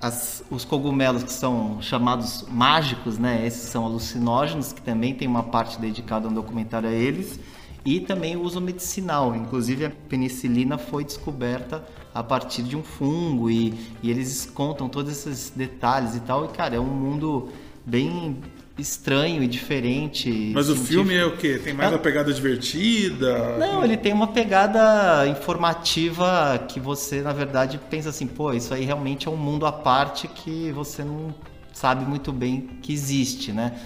as, 0.00 0.42
os 0.50 0.64
cogumelos 0.64 1.22
que 1.22 1.32
são 1.32 1.80
chamados 1.82 2.44
mágicos, 2.48 3.18
né? 3.18 3.46
Esses 3.46 3.68
são 3.68 3.84
alucinógenos, 3.84 4.72
que 4.72 4.80
também 4.80 5.14
tem 5.14 5.28
uma 5.28 5.42
parte 5.42 5.78
dedicada 5.78 6.26
a 6.26 6.30
um 6.30 6.34
documentário 6.34 6.88
a 6.88 6.92
eles. 6.92 7.38
E 7.84 8.00
também 8.00 8.36
o 8.36 8.42
uso 8.42 8.60
medicinal. 8.60 9.34
Inclusive, 9.34 9.86
a 9.86 9.90
penicilina 9.90 10.76
foi 10.76 11.04
descoberta 11.04 11.84
a 12.14 12.22
partir 12.22 12.62
de 12.62 12.76
um 12.76 12.82
fungo. 12.82 13.50
E, 13.50 13.74
e 14.02 14.10
eles 14.10 14.46
contam 14.46 14.88
todos 14.88 15.12
esses 15.12 15.50
detalhes 15.50 16.14
e 16.14 16.20
tal. 16.20 16.46
E, 16.46 16.48
cara, 16.48 16.76
é 16.76 16.80
um 16.80 16.84
mundo 16.84 17.48
bem 17.84 18.38
estranho 18.80 19.42
e 19.42 19.46
diferente. 19.46 20.52
Mas 20.54 20.66
científico. 20.66 20.84
o 20.84 20.86
filme 20.88 21.14
é 21.14 21.24
o 21.24 21.36
quê? 21.36 21.60
Tem 21.62 21.74
mais 21.74 21.90
é... 21.90 21.94
uma 21.94 21.98
pegada 21.98 22.32
divertida? 22.32 23.58
Não, 23.58 23.84
ele 23.84 23.96
tem 23.96 24.12
uma 24.12 24.28
pegada 24.28 25.26
informativa 25.28 26.64
que 26.68 26.80
você, 26.80 27.22
na 27.22 27.32
verdade, 27.32 27.80
pensa 27.90 28.08
assim, 28.08 28.26
pô, 28.26 28.52
isso 28.52 28.72
aí 28.72 28.84
realmente 28.84 29.28
é 29.28 29.30
um 29.30 29.36
mundo 29.36 29.66
à 29.66 29.72
parte 29.72 30.26
que 30.28 30.72
você 30.72 31.04
não 31.04 31.34
sabe 31.72 32.04
muito 32.04 32.32
bem 32.32 32.68
que 32.82 32.92
existe, 32.92 33.52
né? 33.52 33.78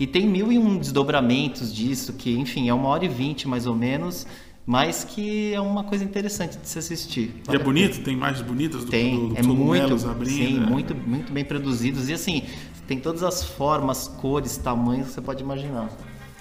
E 0.00 0.06
tem 0.06 0.28
mil 0.28 0.52
e 0.52 0.58
um 0.58 0.78
desdobramentos 0.78 1.74
disso, 1.74 2.12
que, 2.12 2.36
enfim, 2.38 2.68
é 2.68 2.74
uma 2.74 2.88
hora 2.88 3.04
e 3.04 3.08
vinte 3.08 3.48
mais 3.48 3.66
ou 3.66 3.74
menos, 3.74 4.26
mas 4.64 5.02
que 5.02 5.52
é 5.54 5.60
uma 5.60 5.82
coisa 5.82 6.04
interessante 6.04 6.58
de 6.58 6.68
se 6.68 6.78
assistir. 6.78 7.34
E 7.50 7.56
é 7.56 7.58
bonito? 7.58 8.00
Tem 8.02 8.14
imagens 8.14 8.46
bonitas 8.46 8.84
do, 8.84 8.90
tem, 8.90 9.16
do, 9.16 9.28
do 9.28 9.38
é 9.38 9.42
muito, 9.42 10.08
abrindo? 10.08 10.30
Sim, 10.30 10.62
é. 10.62 10.66
muito, 10.66 10.94
muito 10.94 11.32
bem 11.32 11.44
produzidos. 11.44 12.08
E 12.08 12.12
assim, 12.12 12.42
tem 12.88 12.98
todas 12.98 13.22
as 13.22 13.44
formas, 13.44 14.08
cores, 14.08 14.56
tamanhos 14.56 15.08
que 15.08 15.12
você 15.12 15.20
pode 15.20 15.42
imaginar. 15.42 15.90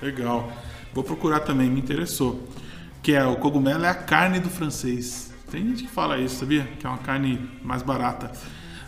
Legal. 0.01 0.49
Vou 0.93 1.03
procurar 1.03 1.41
também, 1.41 1.69
me 1.69 1.81
interessou. 1.81 2.41
Que 3.03 3.11
é 3.11 3.25
o 3.25 3.35
cogumelo 3.35 3.83
é 3.83 3.89
a 3.89 3.93
carne 3.93 4.39
do 4.39 4.49
francês. 4.49 5.33
Tem 5.51 5.61
gente 5.67 5.83
que 5.83 5.89
fala 5.89 6.17
isso, 6.17 6.37
sabia? 6.37 6.63
Que 6.79 6.87
é 6.87 6.89
uma 6.89 6.99
carne 6.99 7.49
mais 7.61 7.83
barata. 7.83 8.31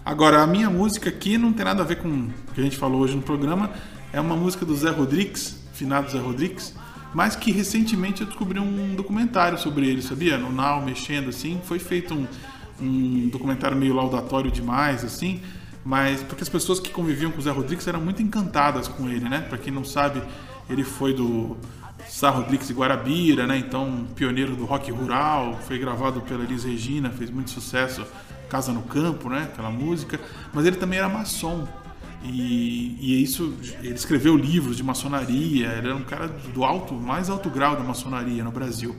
Agora, 0.06 0.42
a 0.42 0.48
minha 0.48 0.70
música 0.70 1.10
aqui 1.10 1.38
não 1.38 1.52
tem 1.52 1.66
nada 1.66 1.84
a 1.84 1.86
ver 1.86 1.98
com 1.98 2.08
o 2.08 2.54
que 2.54 2.62
a 2.62 2.64
gente 2.64 2.78
falou 2.78 3.02
hoje 3.02 3.18
no 3.18 3.22
programa. 3.22 3.72
É 4.14 4.22
uma 4.22 4.38
música 4.38 4.66
do 4.66 4.74
Zé 4.74 4.92
Rodrigues, 4.92 5.62
finado 5.74 6.10
Zé 6.10 6.18
Rodrigues, 6.18 6.74
mas 7.14 7.36
que 7.36 7.52
recentemente 7.52 8.22
eu 8.22 8.28
descobri 8.28 8.58
um 8.58 8.96
documentário 8.96 9.58
sobre 9.58 9.86
ele, 9.86 10.02
sabia? 10.02 10.38
No 10.38 10.50
Now, 10.50 10.82
mexendo 10.82 11.28
assim. 11.28 11.60
Foi 11.66 11.78
feito 11.78 12.14
um, 12.14 12.26
um 12.82 13.28
documentário 13.28 13.76
meio 13.76 13.94
laudatório 13.94 14.50
demais, 14.50 15.04
assim 15.04 15.42
mas 15.90 16.22
porque 16.22 16.44
as 16.44 16.50
pessoas 16.50 16.80
que 16.80 16.92
conviviam 16.92 17.32
com 17.32 17.40
o 17.40 17.42
Zé 17.42 17.50
Rodrigues 17.50 17.88
eram 17.88 18.00
muito 18.00 18.22
encantadas 18.22 18.88
com 18.88 19.10
ele, 19.10 19.28
né? 19.28 19.42
Para 19.50 19.58
quem 19.58 19.74
não 19.74 19.84
sabe, 19.84 20.22
ele 20.70 20.84
foi 20.84 21.16
do 21.16 21.58
Sá 22.08 22.30
Rodrigues 22.30 22.68
de 22.68 22.76
Guarabira, 22.76 23.48
né? 23.48 23.58
Então, 23.58 24.06
pioneiro 24.16 24.56
do 24.56 24.66
rock 24.66 24.92
rural, 24.92 25.60
foi 25.68 25.80
gravado 25.80 26.22
pela 26.22 26.44
Elis 26.44 26.64
Regina, 26.64 27.10
fez 27.10 27.32
muito 27.32 27.50
sucesso, 27.50 28.06
Casa 28.48 28.72
no 28.72 28.84
Campo, 28.84 29.30
né? 29.30 29.50
Aquela 29.52 29.72
música. 29.72 30.20
Mas 30.54 30.68
ele 30.68 30.76
também 30.76 31.00
era 31.00 31.10
maçom. 31.10 31.68
E, 32.24 32.96
e 33.02 33.16
é 33.16 33.18
isso, 33.18 33.56
ele 33.82 33.96
escreveu 33.96 34.38
livros 34.38 34.78
de 34.78 34.84
maçonaria, 34.84 35.70
ele 35.70 35.88
era 35.88 35.96
um 35.96 36.04
cara 36.04 36.28
do 36.28 36.64
alto, 36.64 36.94
mais 36.94 37.32
alto 37.32 37.50
grau 37.50 37.76
da 37.76 37.84
maçonaria 37.84 38.44
no 38.44 38.52
Brasil. 38.52 38.96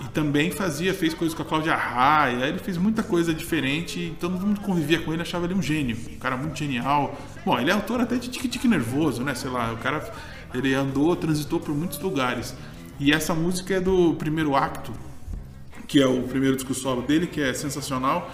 E 0.00 0.08
também 0.08 0.50
fazia, 0.50 0.94
fez 0.94 1.12
coisas 1.12 1.34
com 1.34 1.42
a 1.42 1.44
Cláudia 1.44 1.74
Raia, 1.74 2.46
ele 2.46 2.58
fez 2.58 2.76
muita 2.76 3.02
coisa 3.02 3.34
diferente, 3.34 4.14
então 4.16 4.30
todo 4.30 4.46
mundo 4.46 4.60
convivia 4.60 5.00
com 5.00 5.12
ele, 5.12 5.22
achava 5.22 5.44
ele 5.46 5.54
um 5.54 5.62
gênio, 5.62 5.96
um 6.12 6.18
cara 6.18 6.36
muito 6.36 6.56
genial. 6.56 7.18
Bom, 7.44 7.58
ele 7.58 7.70
é 7.70 7.74
autor 7.74 8.00
até 8.00 8.16
de 8.16 8.28
Tique 8.28 8.48
Tique 8.48 8.68
Nervoso, 8.68 9.22
né? 9.22 9.34
Sei 9.34 9.50
lá, 9.50 9.72
o 9.72 9.78
cara 9.78 10.08
ele 10.54 10.72
andou, 10.74 11.14
transitou 11.16 11.58
por 11.58 11.74
muitos 11.74 11.98
lugares. 11.98 12.54
E 13.00 13.12
essa 13.12 13.34
música 13.34 13.74
é 13.74 13.80
do 13.80 14.14
primeiro 14.14 14.54
acto, 14.54 14.92
que 15.86 16.00
é 16.00 16.06
o 16.06 16.22
primeiro 16.22 16.56
disco 16.56 16.74
solo 16.74 17.02
dele, 17.02 17.26
que 17.26 17.40
é 17.40 17.52
sensacional. 17.52 18.30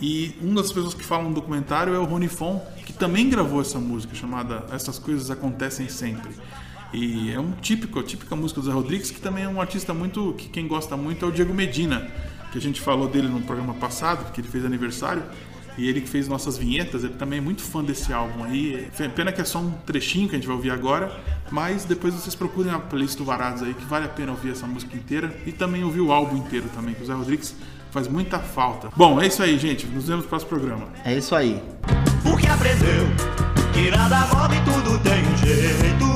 E 0.00 0.34
uma 0.40 0.62
das 0.62 0.72
pessoas 0.72 0.94
que 0.94 1.04
falam 1.04 1.28
no 1.28 1.34
documentário 1.34 1.94
é 1.94 1.98
o 1.98 2.04
Rony 2.04 2.28
Fon, 2.28 2.64
que 2.86 2.92
também 2.92 3.28
gravou 3.28 3.60
essa 3.60 3.78
música 3.78 4.14
chamada 4.14 4.64
Essas 4.72 4.98
Coisas 4.98 5.30
Acontecem 5.30 5.88
Sempre. 5.88 6.30
E 6.92 7.32
é 7.32 7.38
um 7.38 7.52
típico, 7.52 8.00
a 8.00 8.02
típica 8.02 8.34
música 8.34 8.60
do 8.60 8.66
Zé 8.66 8.72
Rodrigues, 8.72 9.10
que 9.10 9.20
também 9.20 9.44
é 9.44 9.48
um 9.48 9.60
artista 9.60 9.94
muito, 9.94 10.34
que 10.36 10.48
quem 10.48 10.66
gosta 10.66 10.96
muito 10.96 11.24
é 11.24 11.28
o 11.28 11.30
Diego 11.30 11.54
Medina, 11.54 12.08
que 12.50 12.58
a 12.58 12.60
gente 12.60 12.80
falou 12.80 13.08
dele 13.08 13.28
no 13.28 13.40
programa 13.42 13.74
passado, 13.74 14.32
que 14.32 14.40
ele 14.40 14.48
fez 14.48 14.64
aniversário, 14.64 15.22
e 15.78 15.88
ele 15.88 16.00
que 16.00 16.08
fez 16.08 16.26
nossas 16.26 16.58
vinhetas, 16.58 17.04
ele 17.04 17.14
também 17.14 17.38
é 17.38 17.42
muito 17.42 17.62
fã 17.62 17.82
desse 17.82 18.12
álbum 18.12 18.42
aí. 18.42 18.88
Pena 19.14 19.30
que 19.30 19.40
é 19.40 19.44
só 19.44 19.60
um 19.60 19.70
trechinho 19.70 20.28
que 20.28 20.34
a 20.34 20.38
gente 20.38 20.46
vai 20.46 20.56
ouvir 20.56 20.70
agora, 20.70 21.16
mas 21.50 21.84
depois 21.84 22.12
vocês 22.12 22.34
procurem 22.34 22.72
a 22.72 22.78
playlist 22.78 23.16
do 23.16 23.24
Varados 23.24 23.62
aí, 23.62 23.72
que 23.72 23.84
vale 23.84 24.06
a 24.06 24.08
pena 24.08 24.32
ouvir 24.32 24.50
essa 24.50 24.66
música 24.66 24.96
inteira 24.96 25.34
e 25.46 25.52
também 25.52 25.84
ouvir 25.84 26.00
o 26.00 26.12
álbum 26.12 26.36
inteiro 26.36 26.68
também, 26.74 26.94
que 26.94 27.02
o 27.02 27.06
Zé 27.06 27.14
Rodrigues 27.14 27.54
faz 27.92 28.08
muita 28.08 28.40
falta. 28.40 28.90
Bom, 28.96 29.20
é 29.20 29.28
isso 29.28 29.42
aí, 29.42 29.56
gente. 29.58 29.86
Nos 29.86 30.08
vemos 30.08 30.24
no 30.24 30.28
próximo 30.28 30.50
programa. 30.50 30.88
É 31.04 31.16
isso 31.16 31.34
aí. 31.34 31.62
O 32.24 32.36
que 32.36 32.48
aprendeu? 32.48 33.06
que 33.72 33.90
nada 33.90 34.26
move, 34.34 34.56
tudo 34.64 34.98
tem 34.98 35.24
jeito. 35.36 36.09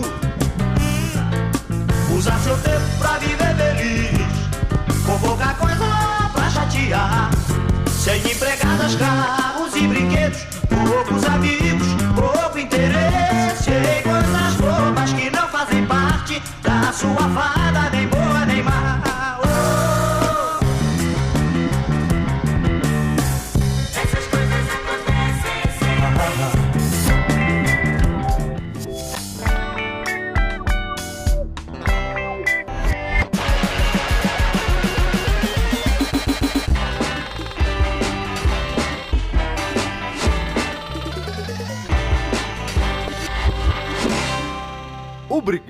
Usar 2.25 2.39
seu 2.39 2.57
tempo 2.57 2.81
pra 2.99 3.19
viver 3.19 3.55
feliz, 3.55 4.27
com 5.05 5.19
pouca 5.19 5.53
coisa 5.61 5.85
pra 6.33 6.49
chatear. 6.49 7.31
Sem 7.87 8.19
empregadas, 8.21 8.95
carros 8.95 9.77
e 9.77 9.87
brinquedos, 9.87 10.47
poucos 10.71 11.23
amigos, 11.27 11.87
pouco 12.15 12.59
interesse. 12.59 13.69
Em 13.69 14.03
coisas 14.03 14.55
bobas 14.55 15.13
que 15.13 15.29
não 15.29 15.47
fazem 15.49 15.85
parte 15.85 16.43
da 16.63 16.91
sua 16.95 17.29
fada, 17.29 17.91
nem 17.91 18.09
boa 18.09 18.47
nem 18.47 18.54